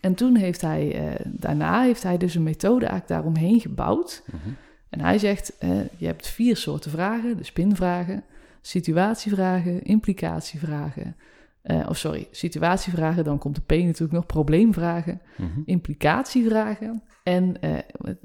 [0.00, 4.22] En toen heeft hij, daarna heeft hij dus een methode eigenlijk daaromheen gebouwd...
[4.26, 4.54] Mhm.
[4.90, 5.56] En hij zegt,
[5.96, 7.36] je hebt vier soorten vragen.
[7.36, 8.24] De spinvragen,
[8.60, 11.16] situatievragen, implicatievragen.
[11.64, 15.60] Eh, of sorry, situatievragen, dan komt de P natuurlijk nog, probleemvragen, Mhm.
[15.64, 17.02] implicatievragen.
[17.22, 17.70] En eh,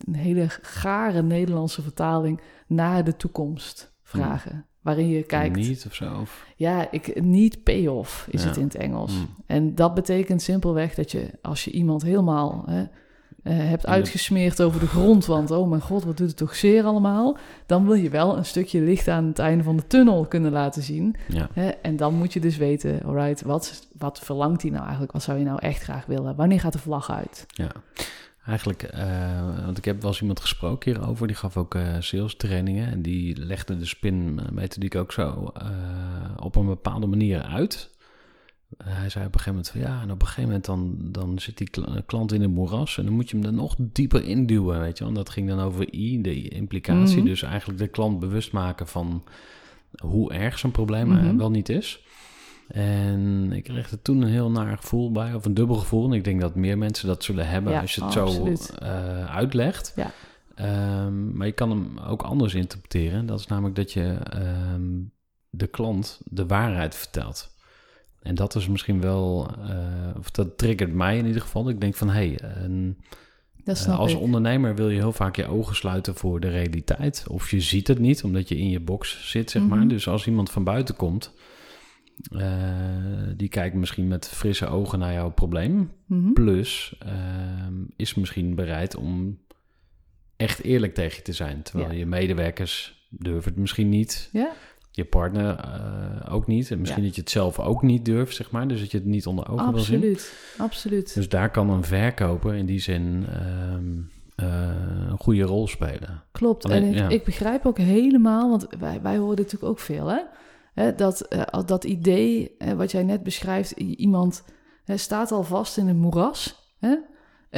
[0.06, 4.66] een hele gare Nederlandse vertaling naar de toekomst vragen.
[4.82, 6.20] Waarin je kijkt, Niet of zo.
[6.22, 6.46] Of...
[6.56, 8.48] ja, ik, niet payoff is Ja.
[8.48, 9.14] het in het Engels.
[9.14, 9.28] Mm.
[9.46, 12.84] En dat betekent simpelweg dat je, als je iemand helemaal hè,
[13.44, 16.56] hebt In de- uitgesmeerd over de grond, want oh mijn god, wat doet het toch
[16.56, 20.26] zeer allemaal, dan wil je wel een stukje licht aan het einde van de tunnel
[20.26, 21.16] kunnen laten zien.
[21.28, 21.50] Ja.
[21.54, 21.68] Hè?
[21.70, 25.12] En dan moet je dus weten, alright, wat, wat verlangt hij nou eigenlijk?
[25.12, 26.36] Wat zou je nou echt graag willen?
[26.36, 27.46] Wanneer gaat de vlag uit?
[27.48, 27.72] Ja,
[28.46, 29.06] eigenlijk, eh,
[29.66, 33.02] want ik heb wel eens iemand gesproken hierover, die gaf ook eh sales trainingen en
[33.02, 35.68] die legde de spin methodiek ook zo eh,
[36.40, 37.90] op een bepaalde manier uit.
[38.78, 40.98] Eh, hij zei op een gegeven moment van ja, en op een gegeven moment dan,
[41.02, 43.76] dan zit die kla- klant in een moeras en dan moet je hem er nog
[43.80, 45.14] dieper induwen, weet je wel.
[45.14, 47.26] En dat ging dan over I, de implicatie, Mhm.
[47.26, 49.24] dus eigenlijk de klant bewust maken van
[50.02, 51.38] hoe erg zo'n probleem eh, Mhm.
[51.38, 52.04] wel niet is.
[52.68, 56.06] En ik kreeg er toen een heel naar gevoel bij, of een dubbel gevoel.
[56.06, 58.46] En ik denk dat meer mensen dat zullen hebben Ja, als je het zo
[58.76, 59.94] eh, uitlegt.
[59.96, 60.12] Ja.
[60.56, 63.26] Ehm, maar je kan hem ook anders interpreteren.
[63.26, 64.88] Dat is namelijk dat je ehm,
[65.50, 67.58] de klant de waarheid vertelt.
[68.22, 71.70] En dat is misschien wel, eh, of dat triggert mij in ieder geval.
[71.70, 72.98] Ik denk van, hé, hey, een-
[73.64, 74.20] snap als ik.
[74.20, 77.26] ondernemer wil je heel vaak je ogen sluiten voor de realiteit.
[77.30, 79.78] Of je ziet het niet, omdat je in je box zit, zeg maar.
[79.78, 79.88] Mhm.
[79.88, 81.34] Dus als iemand van buiten komt,
[82.32, 82.48] eh,
[83.36, 85.92] die kijkt misschien met frisse ogen naar jouw probleem.
[86.06, 86.34] Mhm.
[86.34, 89.40] Plus ehm, is misschien bereid om
[90.36, 91.62] echt eerlijk tegen je te zijn.
[91.62, 91.98] Terwijl Ja.
[91.98, 94.30] je medewerkers durven het misschien niet.
[94.34, 94.52] Ja,
[94.92, 96.72] Je partner eh, ook niet.
[96.72, 97.08] En misschien Ja.
[97.08, 98.68] dat je het zelf ook niet durft, zeg maar.
[98.68, 99.96] Dus dat je het niet onder ogen wil zien.
[99.96, 100.34] absoluut.
[100.58, 101.14] Absoluut.
[101.14, 103.98] Dus daar kan een verkoper in die zin ehm,
[104.36, 106.24] eh, een goede rol spelen.
[106.32, 106.66] Klopt.
[106.66, 107.10] Alleen, en ik, ja.
[107.10, 110.22] ik begrijp ook helemaal, want wij, wij horen dit natuurlijk ook veel, hè?
[110.74, 114.44] Hè, dat, eh, dat idee, wat jij net beschrijft, iemand
[114.86, 116.68] staat al vast in een moeras.
[116.80, 116.96] Hè?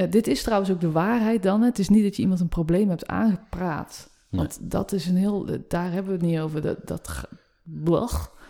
[0.09, 1.59] Dit is trouwens ook de waarheid dan.
[1.59, 1.65] Hè?
[1.65, 4.09] Het is niet dat je iemand een probleem hebt aangepraat.
[4.32, 4.41] Nee.
[4.41, 7.27] Want dat is een heel, daar hebben we het niet over, dat, dat.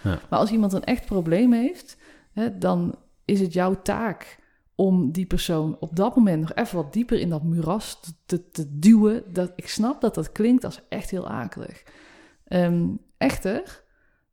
[0.03, 0.19] Ja.
[0.29, 1.97] Maar als iemand een echt probleem heeft,
[2.31, 4.39] hè, dan is het jouw taak
[4.75, 8.49] om die persoon op dat moment nog even wat dieper in dat moeras te, te,
[8.49, 9.23] te duwen.
[9.33, 11.83] Dat, ik snap dat dat klinkt als echt heel akelig.
[12.43, 13.83] Ehm, echter,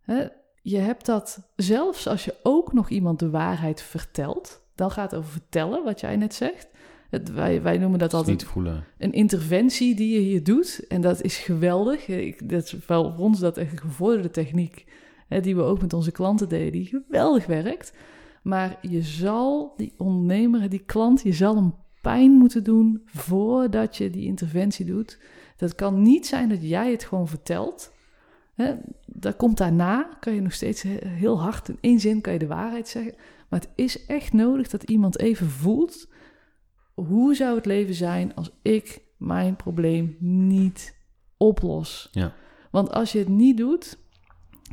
[0.01, 0.27] hè,
[0.63, 5.21] je hebt dat zelfs als je ook nog iemand de waarheid vertelt, dan gaat het
[5.21, 6.69] over vertellen, wat jij net zegt.
[7.09, 8.85] Het, wij, wij noemen dat altijd voelen.
[8.99, 10.85] een interventie die je hier doet.
[10.89, 12.09] En dat is geweldig.
[12.09, 14.85] Ik, dat is wel voor ons dat echt een gevorderde techniek.
[15.29, 16.73] Hè, die we ook met onze klanten deden.
[16.73, 17.93] Die geweldig werkt.
[18.43, 24.11] Maar je zal die ondernemer, die klant, je zal hem pijn moeten doen voordat je
[24.11, 25.19] die interventie doet.
[25.57, 27.93] Dat kan niet zijn dat jij het gewoon vertelt.
[28.55, 28.75] Hè,
[29.07, 32.39] dat komt daarna, kan je nog steeds he- heel hard in één zin kan je
[32.39, 33.15] de waarheid zeggen.
[33.49, 36.09] Maar het is echt nodig dat iemand even voelt
[37.07, 40.97] hoe zou het leven zijn als ik mijn probleem niet
[41.37, 42.09] oplos?
[42.13, 42.33] Ja.
[42.71, 43.99] Want als je het niet doet,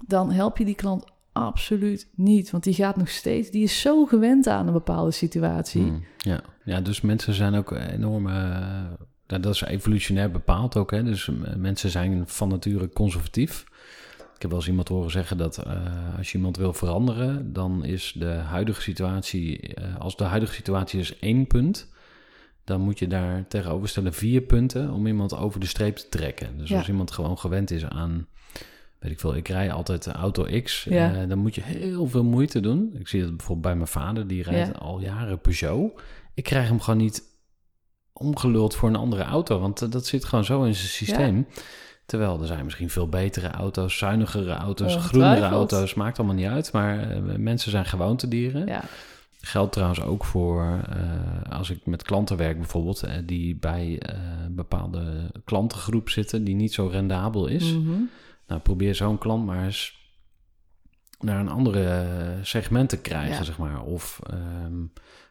[0.07, 2.51] dan help je die klant absoluut niet.
[2.51, 5.81] Want die gaat nog steeds, die is zo gewend aan een bepaalde situatie.
[5.81, 6.41] Mm, ja.
[6.63, 8.27] ja, dus mensen zijn ook enorm...
[8.27, 8.83] eh,
[9.25, 10.91] dat is evolutionair bepaald ook.
[10.91, 11.03] Hè?
[11.03, 13.65] Dus eh, mensen zijn van nature conservatief.
[14.35, 17.53] Ik heb wel eens iemand horen zeggen dat eh, als je iemand wil veranderen...
[17.53, 19.75] dan is de huidige situatie...
[19.99, 21.93] als de huidige situatie is één punt...
[22.65, 24.91] dan moet je daar tegenover stellen vier punten...
[24.91, 26.57] om iemand over de streep te trekken.
[26.57, 26.77] Dus Ja.
[26.77, 28.27] als iemand gewoon gewend is aan...
[28.99, 30.83] Weet ik veel, ik rij altijd de auto X.
[30.83, 31.13] Ja.
[31.21, 32.95] eh, dan moet je heel veel moeite doen.
[32.99, 34.79] Ik zie dat bijvoorbeeld bij mijn vader, die rijdt Ja.
[34.79, 36.01] al jaren Peugeot.
[36.33, 37.23] Ik krijg hem gewoon niet
[38.13, 41.47] omgeluld voor een andere auto, want eh, dat zit gewoon zo in zijn systeem.
[42.05, 46.71] Terwijl er zijn misschien veel betere auto's, zuinigere auto's, groenere auto's, maakt allemaal niet uit.
[46.71, 48.67] Maar eh, mensen zijn gewoontedieren.
[48.67, 48.83] Ja,
[49.47, 54.15] Geldt trouwens ook voor eh, als ik met klanten werk bijvoorbeeld, eh, die bij eh,
[54.45, 57.71] een bepaalde klantengroep zitten die niet zo rendabel is.
[57.73, 57.91] Mhm.
[58.47, 60.03] Nou, probeer zo'n klant maar eens
[61.19, 63.43] naar een andere eh, segment te krijgen, Ja.
[63.43, 63.81] zeg maar.
[63.83, 64.73] Of ehm,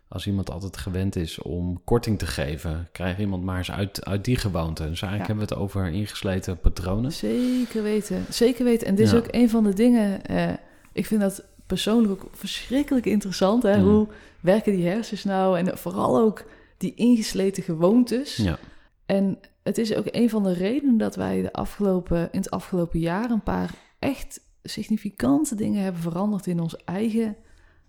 [0.09, 4.25] als iemand altijd gewend is om korting te geven, krijg iemand maar eens uit, uit
[4.25, 4.83] die gewoonte.
[4.89, 5.27] Dus eigenlijk Ja.
[5.27, 7.13] hebben we het over ingesleten patronen.
[7.13, 8.25] zeker weten.
[8.31, 8.87] Zeker weten.
[8.87, 10.53] En dit is ook een van de dingen, eh,
[10.93, 13.63] ik vind dat persoonlijk ook verschrikkelijk interessant.
[13.63, 13.77] Hè?
[13.77, 13.85] Mm.
[13.85, 14.09] Hoe
[14.41, 15.59] werken die hersens nou?
[15.59, 16.45] En vooral ook
[16.77, 18.37] die ingesleten gewoontes.
[18.37, 18.59] Ja,
[19.07, 23.01] En het is ook een van de redenen dat wij de afgelopen, in het afgelopen
[23.01, 27.37] jaar een paar echt significante dingen hebben veranderd in ons eigen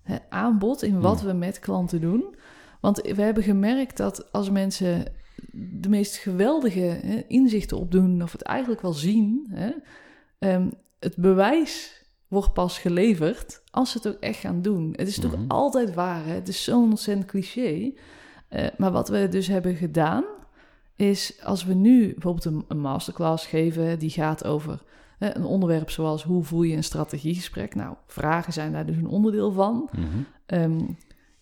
[0.02, 2.36] hè, aanbod, in wat we met klanten doen.
[2.82, 5.06] Want we hebben gemerkt dat als mensen
[5.52, 9.72] de meest geweldige hè, inzichten opdoen, of het eigenlijk wel zien, hè,
[10.40, 10.70] ehm,
[11.00, 12.05] het bewijs
[12.36, 14.94] wordt pas geleverd als ze het ook echt gaan doen.
[14.96, 15.52] Het is natuurlijk Mhm.
[15.52, 16.34] altijd waar, hè?
[16.34, 17.92] het is zo'n ontzettend cliché.
[18.48, 20.24] Eh, maar wat we dus hebben gedaan,
[20.96, 24.84] is als we nu bijvoorbeeld een, een masterclass geven die gaat over
[25.20, 27.76] een onderwerp zoals hoe voel je een strategiegesprek.
[27.76, 29.90] Nou, vragen zijn daar dus een onderdeel van.
[29.92, 30.06] mhm.
[30.46, 30.80] Ehm,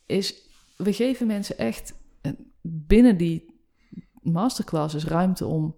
[0.06, 0.36] is
[0.78, 2.32] we geven mensen echt eh,
[2.62, 3.46] binnen die
[4.22, 5.76] masterclasses ruimte om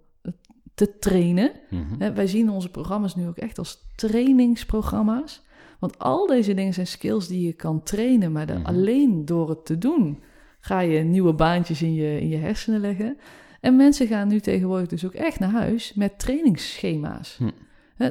[0.74, 1.52] te trainen.
[1.70, 2.14] Mhm.
[2.14, 5.44] Wij zien onze programma's nu ook echt als trainingsprogramma's.
[5.80, 8.66] Want al deze dingen zijn skills die je kan trainen, maar dan Mhm.
[8.66, 10.20] alleen door het te doen
[10.60, 13.18] ga je nieuwe baantjes in je, in je hersenen leggen.
[13.62, 17.38] En mensen gaan nu tegenwoordig dus ook echt naar huis met trainingsschema's.
[17.38, 17.50] Hm.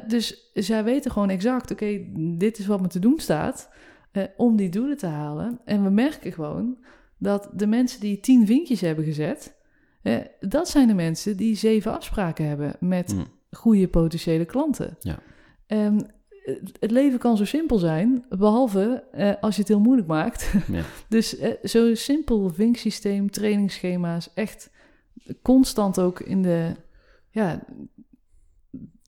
[0.09, 3.71] Dus zij weten gewoon exact, oké, dit is wat me te doen staat
[4.13, 5.61] eh, om die doelen te halen.
[5.65, 6.77] En we merken gewoon
[7.19, 9.55] dat de mensen die tien vinkjes hebben gezet,
[10.03, 13.57] eh, dat zijn de mensen die zeven afspraken hebben met Hm.
[13.57, 14.97] goede potentiële klanten.
[15.01, 15.19] Ja.
[15.67, 16.01] Ehm,
[16.81, 20.53] het- leven kan zo simpel zijn, behalve eh, als je het heel moeilijk maakt.
[20.73, 20.83] Ja.
[21.09, 24.71] dus eh, zo'n simpel vinksysteem, trainingsschema's, echt
[25.43, 26.73] constant ook in de,
[27.31, 27.65] ja,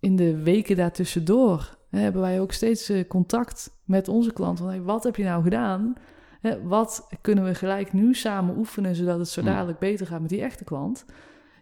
[0.00, 4.58] in de weken daartussendoor hè, hebben wij ook steeds eh, contact met onze klant.
[4.58, 5.94] Van, hey, wat heb je nou gedaan?
[6.40, 10.30] Hè, wat kunnen we gelijk nu samen oefenen, zodat het zo dadelijk beter gaat met
[10.30, 11.04] die echte klant?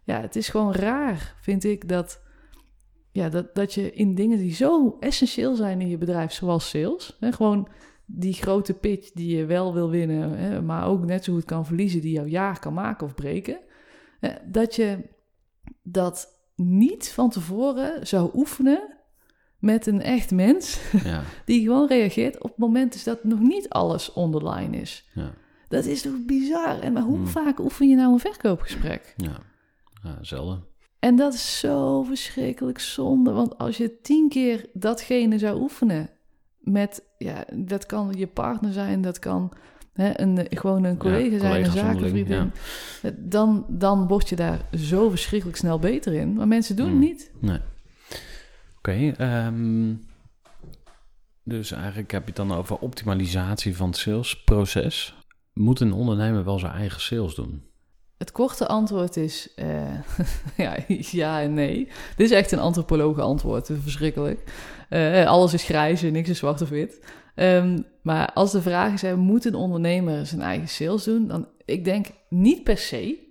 [0.05, 2.21] Ja, het is gewoon raar, vind ik, dat,
[3.15, 7.17] ja, dat, dat je in dingen die zo essentieel zijn in je bedrijf, zoals sales,
[7.21, 7.69] hè, gewoon
[8.07, 11.67] die grote pitch die je wel wil winnen, hè, maar ook net zo goed kan
[11.67, 13.59] verliezen, die jouw jaar kan maken of breken,
[14.21, 14.99] hè, dat je
[15.83, 18.97] dat niet van tevoren zou oefenen
[19.59, 23.69] met een echt mens Ja, die gewoon reageert op het moment dus dat nog niet
[23.69, 25.11] alles online is.
[25.15, 25.33] ja,
[25.69, 26.81] Dat is toch bizar?
[26.81, 27.27] En maar hoe Hmm.
[27.27, 29.15] vaak oefen je nou een verkoopgesprek?
[29.17, 29.39] ja.
[30.03, 30.65] ja zelden.
[31.05, 33.33] En dat is zo verschrikkelijk zonde.
[33.33, 36.11] Want als je tien keer datgene zou oefenen
[36.59, 39.53] met, ja, dat kan je partner zijn, dat kan
[39.93, 42.53] hè, een, gewoon een collega zijn, een zakenvriendin.
[43.17, 46.33] Dan, dan word je daar zo verschrikkelijk snel beter in.
[46.33, 47.05] Maar mensen doen het Hmm.
[47.05, 47.33] niet.
[47.41, 47.61] Nee.
[48.79, 49.95] Oké, ehm,
[51.43, 55.15] dus eigenlijk heb je het dan over optimalisatie van het salesproces.
[55.53, 57.63] Moet een ondernemer wel zijn eigen sales doen?
[58.19, 60.01] Het korte antwoord is eh,
[60.65, 61.89] ja, ja en nee.
[62.17, 64.53] Dit is echt een antropologe antwoord, verschrikkelijk.
[64.89, 67.01] Eh, alles is grijs en niks is zwart of wit.
[67.35, 71.27] Ehm, maar als de vraag is, moet een ondernemer zijn eigen sales doen?
[71.29, 73.23] Dan, ik denk niet per se.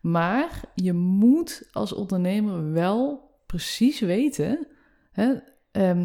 [0.00, 4.66] Maar je moet als ondernemer wel precies weten
[5.12, 5.34] hè,
[5.72, 6.04] ehm,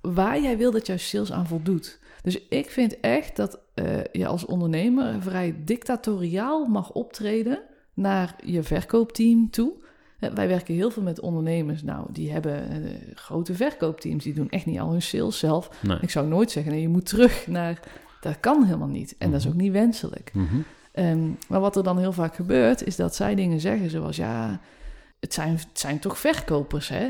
[0.00, 2.00] waar jij wil dat jouw sales aan voldoet.
[2.22, 7.58] Dus ik vind echt dat uh, je als ondernemer vrij dictatoriaal mag optreden
[7.94, 9.72] naar je verkoopteam toe.
[10.34, 11.82] Wij werken heel veel met ondernemers.
[11.82, 14.24] Nou, die hebben uh, grote verkoopteams.
[14.24, 15.70] Die doen echt niet al hun sales zelf.
[15.82, 15.98] Nee.
[16.00, 17.80] Ik zou nooit zeggen, nee, je moet terug naar...
[18.20, 19.14] Dat kan helemaal niet.
[19.18, 20.30] En dat is ook niet wenselijk.
[20.34, 20.56] Mhm.
[20.94, 24.16] Um, maar wat er dan heel vaak gebeurt, is dat zij dingen zeggen zoals...
[24.16, 24.60] Ja,
[25.20, 27.08] het zijn, het zijn toch verkopers, hè?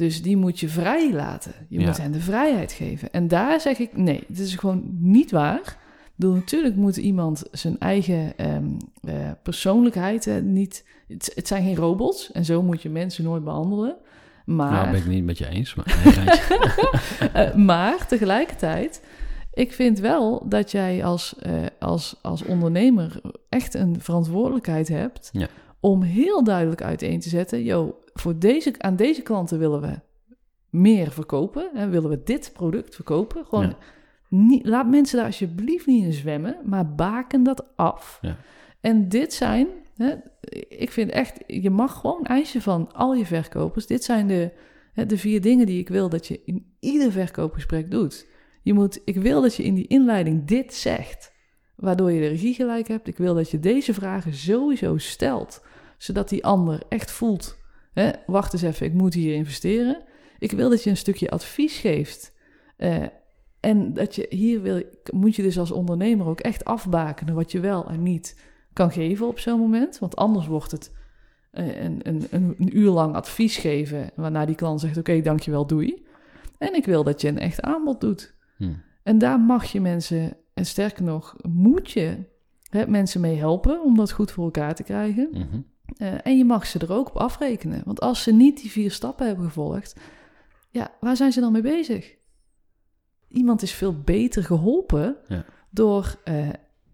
[0.00, 1.52] Dus die moet je vrij laten.
[1.68, 1.86] Je Ja.
[1.86, 3.12] moet hen de vrijheid geven.
[3.12, 5.76] En daar zeg ik, nee, dit is gewoon niet waar.
[6.16, 8.64] Bedoel, natuurlijk moet iemand zijn eigen ehm,
[9.02, 10.84] eh, persoonlijkheid niet...
[11.08, 13.96] Het, het zijn geen robots en zo moet je mensen nooit behandelen.
[14.44, 15.86] Maar, Nou, ben ik het niet met je eens, maar
[17.32, 19.02] eh, maar tegelijkertijd,
[19.54, 25.28] ik vind wel dat jij als, eh, als, als ondernemer echt een verantwoordelijkheid hebt...
[25.32, 25.46] Ja.
[25.80, 27.62] om heel duidelijk uiteen te zetten...
[27.64, 30.00] Yo, voor deze, aan deze klanten willen we
[30.70, 31.70] meer verkopen.
[31.74, 33.44] Hè, willen we dit product verkopen.
[33.44, 33.76] Gewoon Ja.
[34.28, 38.18] niet, laat mensen daar alsjeblieft niet in zwemmen, maar baken dat af.
[38.20, 38.36] Ja.
[38.80, 40.14] En dit zijn, hè,
[40.68, 43.86] ik vind echt, je mag gewoon eisen van al je verkopers.
[43.86, 44.50] Dit zijn de,
[44.92, 48.26] hè, de vier dingen die ik wil dat je in ieder verkoopgesprek doet.
[48.62, 51.32] Je moet, ik wil dat je in die inleiding dit zegt,
[51.76, 53.08] waardoor je de regie gelijk hebt.
[53.08, 55.64] Ik wil dat je deze vragen sowieso stelt,
[55.98, 57.58] zodat die ander echt voelt,
[57.92, 60.02] hè, wacht eens even, ik moet hier investeren.
[60.38, 62.32] Ik wil dat je een stukje advies geeft.
[62.76, 63.02] eh,
[63.60, 64.82] en dat je hier wil,
[65.12, 68.40] moet je dus als ondernemer ook echt afbakenen wat je wel en niet
[68.72, 69.98] kan geven op zo'n moment.
[69.98, 70.92] Want anders wordt het
[71.50, 76.06] eh, een, een, een, uur lang advies geven, waarna die klant zegt: Oké, dankjewel, doei.
[76.58, 78.34] En ik wil dat je een echt aanbod doet.
[78.56, 78.72] Hm.
[79.02, 82.24] En daar mag je mensen, en sterker nog, moet je
[82.70, 85.28] hè, mensen mee helpen om dat goed voor elkaar te krijgen.
[85.32, 85.60] Mhm.
[85.96, 87.82] Eh, en je mag ze er ook op afrekenen.
[87.84, 89.96] Want als ze niet die vier stappen hebben gevolgd,
[90.70, 92.14] ja, waar zijn ze dan mee bezig?
[93.28, 95.44] Iemand is veel beter geholpen Ja.
[95.70, 96.48] door eh,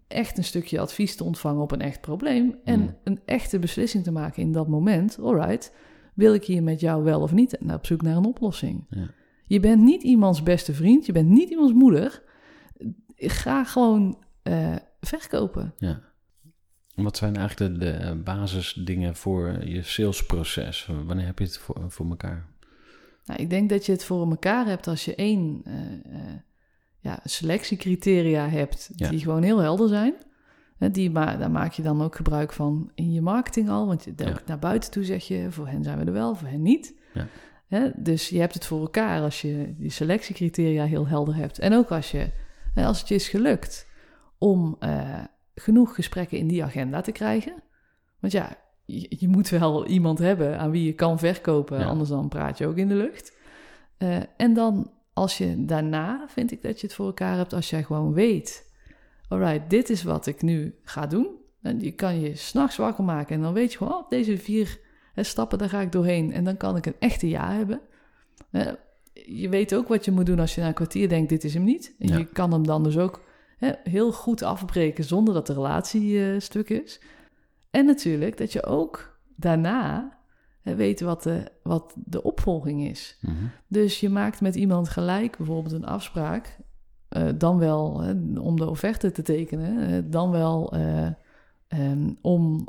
[0.07, 2.95] echt een stukje advies te ontvangen op een echt probleem en Mm.
[3.03, 5.19] een echte beslissing te maken in dat moment.
[5.21, 5.73] Alright,
[6.13, 8.85] wil ik hier met jou wel of niet en op zoek naar een oplossing?
[8.89, 9.09] Ja.
[9.45, 12.23] Je bent niet iemands beste vriend, je bent niet iemands moeder.
[13.15, 15.73] Ga gewoon eh, verkopen.
[15.77, 16.01] Ja.
[17.03, 20.89] Wat zijn eigenlijk de, de basisdingen voor je salesproces?
[21.05, 22.45] Wanneer heb je het voor, voor elkaar?
[23.25, 26.35] Nou, ik denk dat je het voor elkaar hebt als je één eh, eh,
[26.99, 29.09] ja, selectiecriteria hebt Ja.
[29.09, 30.13] die gewoon heel helder zijn.
[30.91, 33.87] Die, maar daar maak je dan ook gebruik van in je marketing al.
[33.87, 34.39] Want je, Ja.
[34.45, 36.93] naar buiten toe zeg je, voor hen zijn we er wel, voor hen niet.
[37.13, 37.27] Ja.
[37.67, 41.59] Hè, dus je hebt het voor elkaar als je die selectiecriteria heel helder hebt.
[41.59, 42.29] En ook als, je,
[42.75, 43.87] als het je is gelukt
[44.37, 45.23] om eh,
[45.59, 47.53] genoeg gesprekken in die agenda te krijgen.
[48.19, 51.85] Want ja, je, je moet wel iemand hebben aan wie je kan verkopen, Ja.
[51.85, 53.35] anders dan praat je ook in de lucht.
[53.97, 57.69] Eh, en dan als je daarna, vind ik dat je het voor elkaar hebt als
[57.69, 58.71] jij gewoon weet,
[59.27, 61.27] alright, dit is wat ik nu ga doen.
[61.61, 64.79] En die kan je s'nachts wakker maken en dan weet je gewoon, oh, deze vier
[65.13, 66.33] hè, stappen, daar ga ik doorheen.
[66.33, 67.79] En dan kan ik een echte ja hebben.
[68.51, 68.67] Eh,
[69.25, 71.53] je weet ook wat je moet doen als je na een kwartier denkt, dit is
[71.53, 71.95] hem niet.
[71.99, 72.17] En Ja.
[72.17, 73.21] je kan hem dan dus ook
[73.57, 77.01] hè, heel goed afbreken zonder dat de relatie eh, stuk is.
[77.69, 80.17] En natuurlijk dat je ook daarna
[80.61, 83.17] hè, weet wat de, wat de opvolging is.
[83.21, 83.33] Mhm.
[83.67, 86.57] Dus je maakt met iemand gelijk bijvoorbeeld een afspraak,
[87.09, 91.07] eh, dan wel hè, om de offerte te tekenen, dan wel eh,
[91.67, 92.67] ehm, om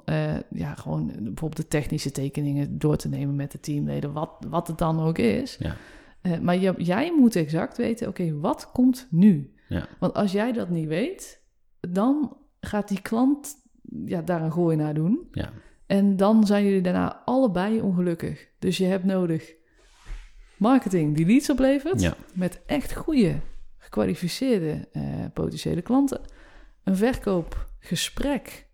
[0.51, 4.79] ja, gewoon bijvoorbeeld de technische tekeningen door te nemen met de teamleden, wat, wat het
[4.79, 5.59] dan ook is.
[5.59, 5.75] Ja.
[6.41, 9.53] Maar je, jij moet exact weten, oké, wat komt nu?
[9.69, 9.89] Ja.
[9.99, 11.43] Want als jij dat niet weet,
[11.81, 13.55] dan gaat die klant
[14.05, 15.29] ja, daar een gooi naar doen.
[15.33, 15.53] Ja.
[15.87, 18.49] En dan zijn jullie daarna allebei ongelukkig.
[18.59, 19.55] Dus je hebt nodig
[20.57, 22.01] marketing die leads oplevert.
[22.01, 22.17] Ja.
[22.35, 23.41] Met echt goede,
[23.79, 25.03] gekwalificeerde eh,
[25.35, 26.21] potentiële klanten.
[26.85, 28.68] Een verkoopgesprek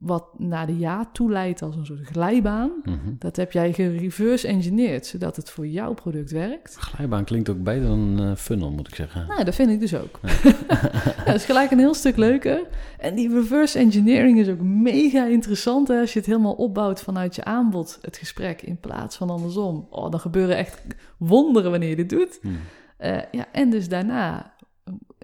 [0.00, 2.70] wat naar de ja toe leidt als een soort glijbaan.
[2.84, 2.98] Mhm.
[3.18, 6.76] Dat heb jij gereverse engineerd, zodat het voor jouw product werkt.
[6.76, 9.26] Glijbaan klinkt ook beter dan eh, funnel, moet ik zeggen.
[9.26, 10.20] Nou, dat vind ik dus ook.
[10.22, 10.80] Ja,
[11.26, 12.62] dat is gelijk een heel stuk leuker.
[12.98, 17.34] En die reverse engineering is ook mega interessant hè, als je het helemaal opbouwt vanuit
[17.34, 19.86] je aanbod, het gesprek, in plaats van andersom.
[19.90, 20.82] Oh, dan gebeuren echt
[21.16, 22.38] wonderen wanneer je dit doet.
[22.42, 22.54] Mhm.
[22.96, 24.54] Eh, ja, en dus daarna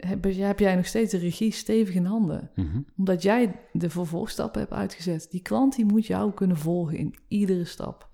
[0.00, 2.50] heb, heb jij nog steeds de regie stevig in handen.
[2.54, 2.80] Mhm.
[2.96, 5.26] Omdat jij de vervolgstappen hebt uitgezet.
[5.30, 8.08] Die klant die moet jou kunnen volgen in iedere stap.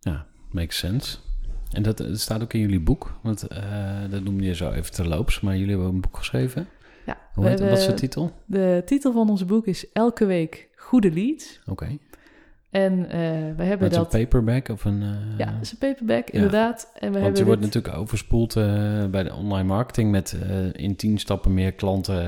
[0.00, 1.16] Ja, makes sense.
[1.72, 4.92] En dat, dat staat ook in jullie boek, want eh, dat noemde je zo even
[4.92, 6.68] terloops, maar jullie hebben een boek geschreven.
[7.06, 8.32] Ja, Hoe we heet, wat is de titel?
[8.46, 11.60] De titel van ons boek is Elke week goede leads.
[11.66, 11.98] Oké.
[12.70, 13.18] En eh,
[13.56, 14.14] we hebben Met dat...
[14.14, 15.02] een paperback of een...
[15.02, 16.92] eh, ja, is een paperback, inderdaad.
[16.98, 20.36] En we Want je wordt dit- natuurlijk overspoeld eh, bij de online marketing met
[20.72, 22.26] in 10 stappen meer klanten,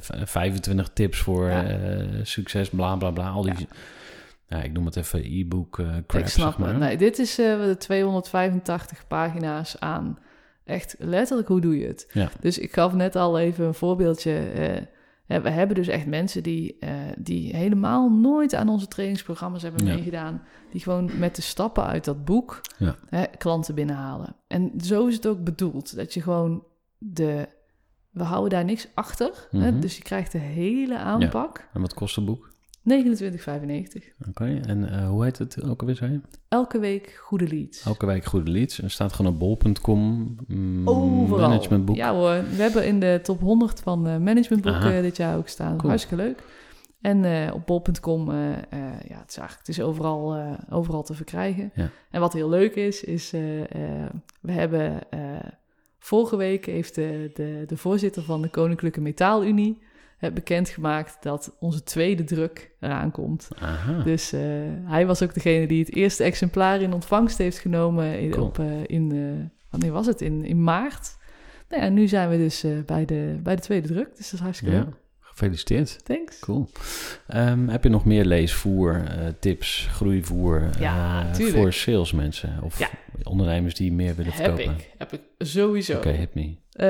[0.00, 1.64] v- 25 tips voor Ja.
[2.22, 3.28] succes, bla bla bla.
[3.28, 3.68] Al die,
[4.48, 4.62] ja.
[4.62, 5.74] ik noem het even e-book
[6.06, 6.68] crap, Ik snap zeg maar.
[6.68, 6.78] het.
[6.78, 10.18] Nee, dit is de 285 pagina's aan
[10.64, 12.10] echt letterlijk hoe doe je het.
[12.12, 12.28] Ja.
[12.40, 14.40] Dus ik gaf net al even een voorbeeldje.
[15.28, 19.94] We hebben dus echt mensen die, eh, die helemaal nooit aan onze trainingsprogramma's hebben Ja.
[19.94, 20.42] meegedaan.
[20.70, 22.96] Die gewoon met de stappen uit dat boek Ja.
[23.08, 24.34] hè, klanten binnenhalen.
[24.46, 25.96] En zo is het ook bedoeld.
[25.96, 26.64] Dat je gewoon
[26.98, 27.48] de...
[28.10, 29.48] We houden daar niks achter.
[29.50, 29.80] hè, Mhm.
[29.80, 31.68] dus je krijgt de hele aanpak.
[31.72, 32.50] En wat kost het boek?
[32.88, 34.28] 29,95.
[34.28, 36.20] Oké, en eh, hoe heet het ook alweer, zei je?
[36.48, 37.84] Elke week goede leads.
[37.84, 38.82] Elke week goede leads.
[38.82, 41.48] Er staat gewoon op bol.com, mm, Overal.
[41.48, 41.96] managementboek.
[41.96, 45.00] Ja hoor, we hebben in de top 100 van eh managementboeken Aha.
[45.00, 45.76] dit jaar ook staan.
[45.76, 45.88] Cool.
[45.88, 46.42] Hartstikke leuk.
[47.00, 48.36] En eh, op bol.com, eh,
[49.08, 50.36] ja, het is eigenlijk het is overal,
[50.70, 51.70] overal te verkrijgen.
[51.74, 51.90] Ja.
[52.10, 53.64] En wat heel leuk is, is uh, uh,
[54.40, 55.20] we hebben uh,
[55.98, 59.87] vorige week heeft de, de, de voorzitter van de Koninklijke Metaalunie uh,
[60.34, 63.48] bekendgemaakt dat onze tweede druk eraan komt.
[63.58, 64.02] Aha.
[64.02, 64.40] Dus uh,
[64.84, 68.46] hij was ook degene die het eerste exemplaar in ontvangst heeft genomen in, Cool.
[68.46, 70.20] op, uh, in wanneer was het?
[70.20, 71.16] In, in maart.
[71.68, 74.40] Nou ja, nu zijn we dus bij, de, bij de tweede druk, dus dat is
[74.40, 74.80] hartstikke Ja.
[74.80, 74.94] leuk.
[75.38, 76.04] Gefeliciteerd.
[76.04, 76.38] Thanks.
[76.38, 76.68] Cool.
[77.34, 81.56] Um, heb je nog meer leesvoer, uh, tips, groeivoer Ja, uh, tuurlijk.
[81.56, 82.88] voor salesmensen of Ja.
[83.22, 84.74] ondernemers die meer willen Heb verkopen?
[84.78, 85.96] ik, heb ik sowieso.
[85.96, 86.42] Oké, hit me.
[86.42, 86.86] Uh,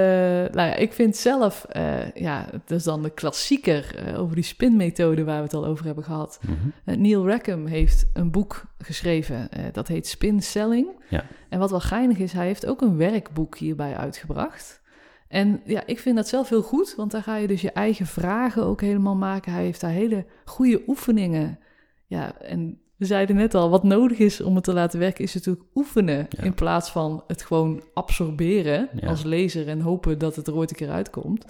[0.54, 1.66] nou ja, ik vind zelf,
[2.14, 6.04] ja, dat is dan de klassieker over die spinmethode waar we het al over hebben
[6.04, 6.40] gehad.
[6.42, 7.00] Mhm.
[7.00, 10.88] Neil Rackham heeft een boek geschreven, dat heet Spin Selling.
[11.08, 11.24] Ja.
[11.48, 14.80] En wat wel geinig is, hij heeft ook een werkboek hierbij uitgebracht.
[15.28, 18.06] En ja, ik vind dat zelf heel goed, want daar ga je dus je eigen
[18.06, 19.52] vragen ook helemaal maken.
[19.52, 21.58] Hij heeft daar hele goede oefeningen.
[22.06, 25.34] Ja, en we zeiden net al, wat nodig is om het te laten werken, is
[25.34, 26.26] natuurlijk oefenen.
[26.30, 26.42] Ja.
[26.42, 29.08] In plaats van het gewoon absorberen Ja.
[29.08, 31.44] als lezer en hopen dat het er ooit een keer uitkomt.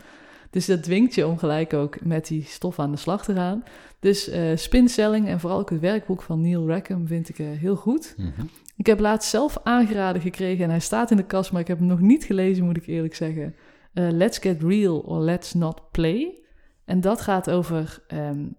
[0.50, 3.64] Dus dat dwingt je om gelijk ook met die stof aan de slag te gaan.
[4.00, 7.76] Dus uh, spinselling en vooral ook het werkboek van Neil Rackham vind ik uh, heel
[7.76, 8.14] goed.
[8.16, 8.46] Mhm.
[8.76, 11.78] Ik heb laatst zelf aangeraden gekregen en hij staat in de kast, maar ik heb
[11.78, 13.54] hem nog niet gelezen, moet ik eerlijk zeggen.
[13.98, 16.42] Uh, let's Get Real or Let's Not Play.
[16.84, 18.56] En dat gaat over um,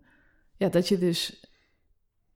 [0.57, 1.47] ja, dat je dus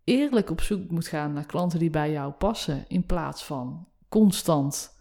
[0.04, 4.92] eerlijk op zoek moet gaan naar klanten die bij jou passen, in plaats van constant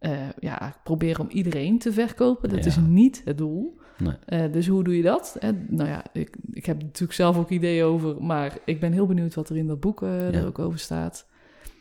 [0.00, 2.48] uh, ja, proberen om iedereen te verkopen.
[2.48, 2.66] Dat Ja.
[2.66, 3.76] is niet het doel.
[3.98, 4.42] Nee.
[4.46, 5.36] Uh, dus hoe doe je dat?
[5.40, 9.06] En, nou ja, ik, ik heb natuurlijk zelf ook ideeën over, maar ik ben heel
[9.06, 10.38] benieuwd wat er in dat boek uh, Ja.
[10.38, 11.26] er ook over staat.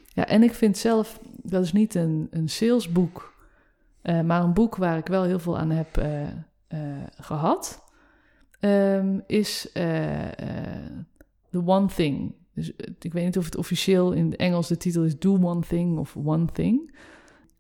[0.08, 3.34] Ja, en ik vind zelf, dat is niet een, een salesboek,
[4.04, 6.28] uh, maar een boek waar ik wel heel veel aan heb uh,
[7.20, 7.84] gehad,
[8.60, 9.70] um, is
[11.52, 12.34] The One Thing.
[12.54, 15.62] Dus ik weet niet of het officieel in het Engels de titel is Do One
[15.62, 16.96] Thing of One Thing.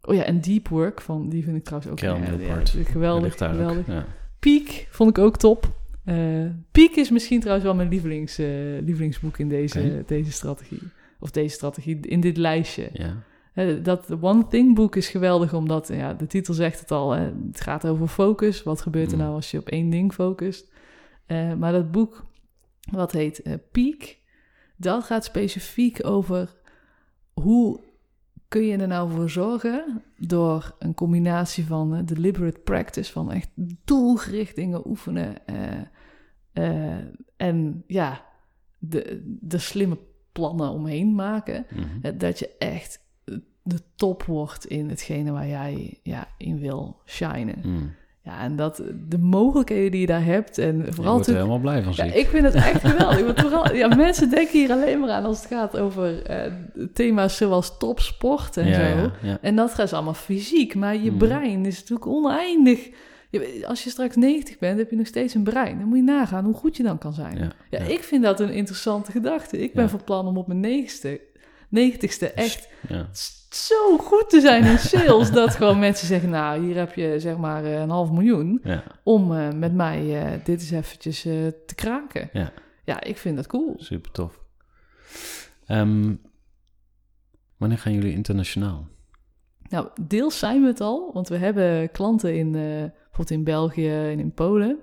[0.01, 2.71] Oh ja, en Deep Work, van, die vind ik trouwens ook Kel Newport.
[2.71, 3.37] ja, geweldig.
[3.37, 3.87] Geweldig.
[3.87, 4.05] Ja.
[4.39, 5.75] Peak vond ik ook top.
[6.05, 8.47] Uh, Peak is misschien trouwens wel mijn lievelings, uh,
[8.81, 10.81] lievelingsboek in deze, deze strategie.
[11.19, 12.89] Of deze strategie, in dit lijstje.
[12.93, 13.23] Ja.
[13.83, 17.11] Dat The One Thing boek is geweldig, omdat ja, de titel zegt het al.
[17.11, 18.63] Hè, het gaat over focus.
[18.63, 19.23] Wat gebeurt er Mm.
[19.23, 20.71] nou als je op één ding focust?
[21.27, 22.25] Uh, maar dat boek,
[22.91, 24.17] wat heet uh, Peak,
[24.75, 26.55] dat gaat specifiek over
[27.33, 27.79] hoe
[28.47, 33.49] kun je er nou voor zorgen door een combinatie van uh, deliberate practice, van echt
[33.85, 35.35] doelgericht dingen oefenen
[37.37, 38.25] en ja,
[38.79, 39.97] de, de slimme
[40.31, 42.17] plannen omheen maken, Mhm.
[42.17, 43.05] dat je echt
[43.67, 47.55] de top wordt in hetgene waar jij ja, in wil shinen.
[47.63, 47.93] Mm.
[48.23, 51.83] Ja, en dat de mogelijkheden die je daar hebt en vooral er natuurlijk- helemaal blij
[51.83, 52.13] van, ja, ik.
[52.13, 53.25] ik vind het echt geweldig.
[53.25, 56.51] Want vooral, ja, mensen denken hier alleen maar aan als het gaat over eh,
[56.93, 59.11] thema's zoals topsport en ja, zo.
[59.21, 59.37] ja.
[59.41, 60.75] En dat gaat allemaal fysiek.
[60.75, 61.17] Maar je Mhm.
[61.17, 62.89] brein is natuurlijk oneindig.
[63.29, 65.79] Je- Als je straks 90 bent, heb je nog steeds een brein.
[65.79, 67.51] Dan moet je nagaan hoe goed je dan kan zijn.
[67.69, 69.57] Ja, ik vind dat een interessante gedachte.
[69.63, 71.19] Ik ben van plan om op mijn 90ste,
[71.69, 73.07] 90ste echt Ja.
[73.11, 75.31] s- zo goed te zijn in sales...
[75.31, 78.59] dat gewoon mensen zeggen, nou, hier heb je zeg maar eh, een half miljoen...
[78.63, 82.29] Ja, om eh, met mij eh, dit eens eventjes te kraken.
[82.33, 82.51] Ja.
[82.83, 83.75] ja, ik vind dat cool.
[83.77, 84.39] super tof.
[85.65, 86.15] Ehm,
[87.57, 88.87] wanneer gaan jullie internationaal?
[89.69, 94.19] Nou, deels zijn we het al, want we hebben klanten in, bijvoorbeeld in België en
[94.19, 94.79] in Polen.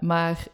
[0.00, 0.46] Maar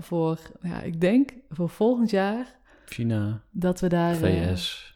[0.00, 4.14] voor, ja, ik denk voor volgend jaar China, dat we daar...
[4.14, 4.90] VS.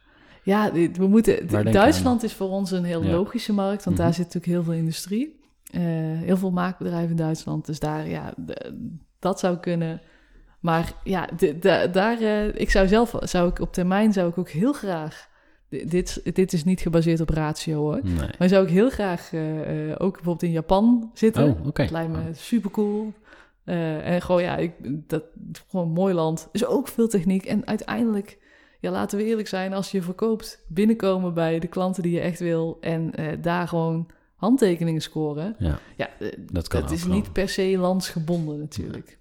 [0.44, 1.46] ja, we moeten.
[1.72, 3.10] Duitsland is voor ons een heel Ja.
[3.10, 4.04] logische markt, want Mhm.
[4.04, 5.42] daar zit natuurlijk heel veel industrie.
[5.70, 5.80] Eh,
[6.20, 7.66] heel veel maakbedrijven in Duitsland.
[7.66, 8.34] Dus daar, ja,
[9.18, 10.00] dat zou kunnen.
[10.60, 11.28] Maar ja,
[11.92, 15.28] daar, eh, ik zou zelf, zou ik op termijn, zou ik ook heel graag.
[15.68, 18.00] di- Dit, dit is niet gebaseerd op ratio hoor.
[18.02, 18.28] Nee.
[18.38, 19.40] Maar zou ik heel graag eh,
[19.98, 21.44] ook bijvoorbeeld in Japan zitten.
[21.44, 21.82] Oh, oké.
[21.82, 23.12] Dat lijkt me super cool.
[23.64, 24.72] en gewoon, ja, ik,
[25.08, 25.22] dat
[25.70, 26.48] gewoon een mooi land.
[26.52, 27.44] Is ook veel techniek.
[27.46, 28.38] En uiteindelijk,
[28.84, 32.38] ja, laten we eerlijk zijn, als je verkoopt, binnenkomen bij de klanten die je echt
[32.38, 35.56] wil en eh, daar gewoon handtekeningen scoren.
[35.58, 39.18] Ja, Ja, eh, dat kan ook is niet per se landsgebonden natuurlijk.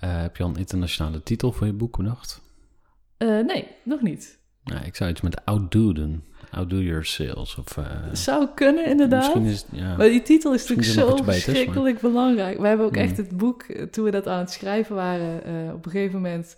[0.00, 2.40] Eh, heb je al een internationale titel voor je boek bedacht?
[3.18, 4.38] Nee, nog niet.
[4.64, 6.24] Nou, ik zou iets met outdo doen.
[6.50, 7.56] Outdo your sales.
[7.56, 7.78] Of,
[8.12, 9.34] Zou kunnen, inderdaad.
[9.34, 9.96] Misschien is het, ja.
[9.96, 12.58] Maar die titel is natuurlijk zo verschrikkelijk belangrijk.
[12.58, 13.02] We hebben ook Mm.
[13.02, 15.42] echt het boek, toen we dat aan het schrijven waren,
[15.74, 16.56] op een gegeven moment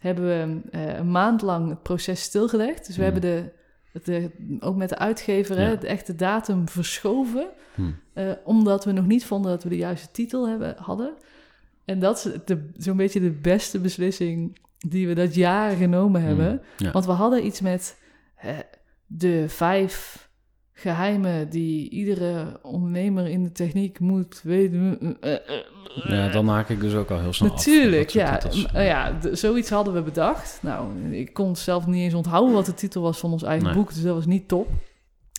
[0.00, 2.86] hebben we eh, een maand lang het proces stilgelegd.
[2.86, 3.12] Dus we Mm.
[3.12, 3.50] hebben de,
[4.04, 4.30] de,
[4.60, 5.66] ook met de uitgever Ja.
[5.66, 7.82] hè, de echte datum verschoven, Hm.
[8.12, 11.12] eh, omdat we nog niet vonden dat we de juiste titel hebben, hadden.
[11.84, 16.62] En dat is zo'n beetje de beste beslissing die we dat jaar genomen hebben.
[16.76, 16.84] Hm.
[16.84, 16.90] Ja.
[16.90, 17.98] Want we hadden iets met
[18.36, 18.58] eh,
[19.06, 20.28] de vijf
[20.80, 24.98] geheimen die iedere ondernemer in de techniek moet weten.
[25.20, 25.64] Eh, eh, eh,
[26.08, 27.56] ja, dan haak ik dus ook al heel snel af.
[27.56, 28.72] Natuurlijk, soort ja.
[28.72, 30.58] eh, ja d- zoiets hadden we bedacht.
[30.62, 33.74] Nou, ik kon zelf niet eens onthouden wat de titel was van ons eigen Nee.
[33.76, 34.68] boek, dus dat was niet top.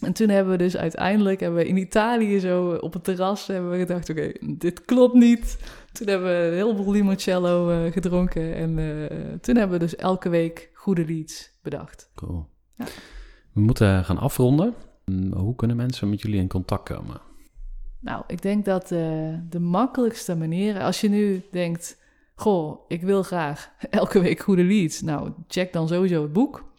[0.04, 3.72] En toen hebben we dus uiteindelijk hebben we in Italië zo op het terras hebben
[3.72, 5.58] we gedacht, oké, dit klopt niet.
[5.92, 10.30] Toen hebben we een heleboel limoncello eh, gedronken en eh, toen hebben we dus elke
[10.30, 12.10] week goede leads bedacht.
[12.16, 12.48] Cool.
[12.78, 12.86] Ja.
[13.54, 14.74] We moeten gaan afronden.
[15.12, 17.22] Hm, Hoe kunnen mensen met jullie in contact komen?
[18.00, 19.00] Nou, ik denk dat eh,
[19.50, 21.98] de makkelijkste manier, als je nu denkt,
[22.36, 25.02] goh, ik wil graag elke week goede leads.
[25.02, 26.70] Nou, check dan sowieso het boek.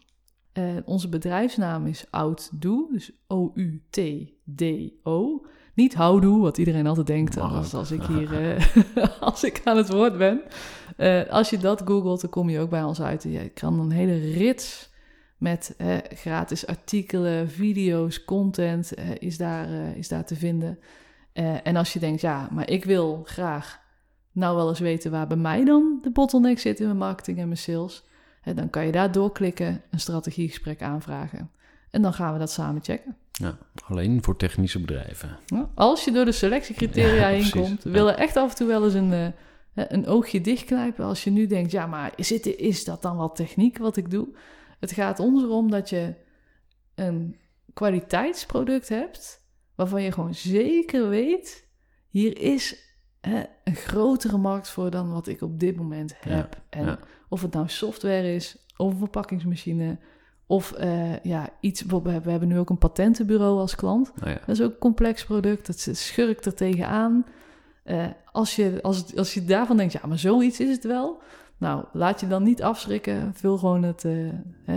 [0.51, 4.25] Eh, onze bedrijfsnaam is Outdo, dus O-U-T-D-O.
[5.75, 8.65] Niet houdoe, wat iedereen altijd denkt als, als ik hier eh,
[9.29, 10.41] als ik aan het woord ben.
[11.29, 13.23] Als je dat googelt, dan kom je ook bij ons uit.
[13.23, 14.92] Je kan een hele rits
[15.43, 20.79] met eh, gratis artikelen, video's, content eh, is, daar, eh, is daar te vinden.
[21.33, 23.81] Eh, en als je denkt, ja, maar ik wil graag
[24.31, 27.45] nou wel eens weten waar bij mij dan de bottleneck zit in mijn marketing en
[27.45, 28.03] mijn sales,
[28.55, 31.51] dan kan je daar doorklikken, een strategiegesprek aanvragen.
[31.91, 33.15] En dan gaan we dat samen checken.
[33.31, 35.37] Ja, alleen voor technische bedrijven.
[35.45, 37.95] Ja, Als je door de selectiecriteria Ja, heen komt, we Ja.
[37.95, 39.27] willen echt af en toe wel eens een, eh,
[39.87, 41.05] een oogje dichtknijpen.
[41.05, 44.27] Als je nu denkt, ja, maar is, is dat dan wel techniek wat ik doe?
[44.83, 46.13] Het gaat ons erom dat je
[46.95, 47.35] een
[47.73, 51.67] kwaliteitsproduct hebt waarvan je gewoon zeker weet,
[52.09, 56.61] hier is hè, een grotere markt voor dan wat ik op dit moment heb.
[56.69, 56.99] en ja.
[57.29, 59.97] of het nou software is, of een verpakkingsmachine,
[60.45, 61.81] of eh, ja, iets.
[61.81, 64.11] We hebben nu ook een patentenbureau als klant.
[64.15, 65.65] Ja, Dat is ook een complex product.
[65.65, 67.25] Dat schurkt er tegenaan.
[67.83, 71.21] Eh als, je, als, als je daarvan denkt, ja, maar zoiets is het wel.
[71.57, 73.33] Nou, laat je dan niet afschrikken.
[73.33, 74.75] Vul gewoon het, eh,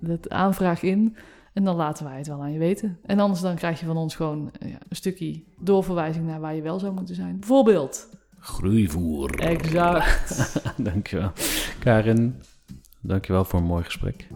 [0.00, 1.16] het, aanvraag in.
[1.52, 2.98] En dan laten wij het wel aan je weten.
[3.02, 6.54] En anders dan krijg je van ons gewoon eh, ja, een stukje doorverwijzing naar waar
[6.54, 7.38] je wel zou moeten zijn.
[7.38, 8.08] Bijvoorbeeld.
[8.38, 9.30] groeivoer.
[9.38, 10.62] Exact.
[10.92, 11.32] dankjewel.
[11.78, 12.34] Karin,
[13.00, 14.26] dankjewel voor een mooi gesprek.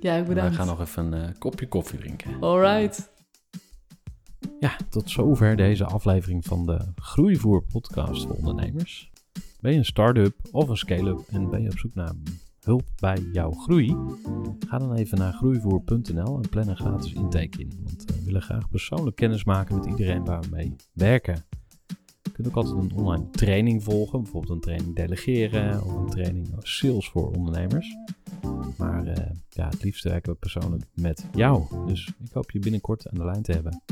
[0.00, 0.56] Ja, Wij bedankt.
[0.56, 2.40] gaan nog even een eh, kopje koffie drinken.
[2.40, 3.10] Alright.
[4.60, 9.10] Ja, tot zover deze aflevering van de Groeivoer podcast voor ondernemers.
[9.62, 12.12] Ben je een start-up of een scale-up en ben je op zoek naar
[12.60, 13.96] hulp bij jouw groei?
[14.68, 17.72] Ga dan even naar groeivoer.nl en plan een gratis intake in.
[17.84, 21.44] Want we willen graag persoonlijk kennis maken met iedereen waar we mee werken.
[22.22, 26.48] Je kunt ook altijd een online training volgen, bijvoorbeeld een training delegeren of een training
[26.58, 27.96] sales voor ondernemers.
[28.78, 31.64] Maar eh, ja, het liefst werken we persoonlijk met jou.
[31.86, 33.82] Dus ik hoop je binnenkort aan de lijn te hebben.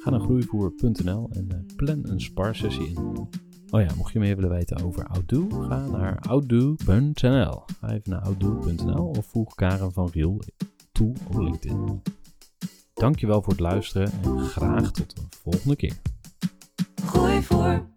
[0.00, 3.44] Ga naar groeivoer.nl en eh, plan een sparsessie in.
[3.70, 7.64] Oh ja, mocht je meer willen weten over Outdo, ga naar outdo.nl.
[7.80, 10.40] Ga even naar outdo.nl of voeg Karen van Riel
[10.92, 12.02] toe op LinkedIn.
[12.94, 15.96] Dankjewel voor het luisteren en graag tot een volgende keer.
[17.04, 17.94] Gooi voor.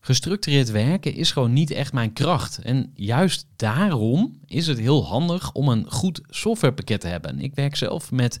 [0.00, 2.58] Gestructureerd werken is gewoon niet echt mijn kracht.
[2.58, 7.38] En juist daarom is het heel handig om een goed softwarepakket te hebben.
[7.38, 8.40] Ik werk zelf met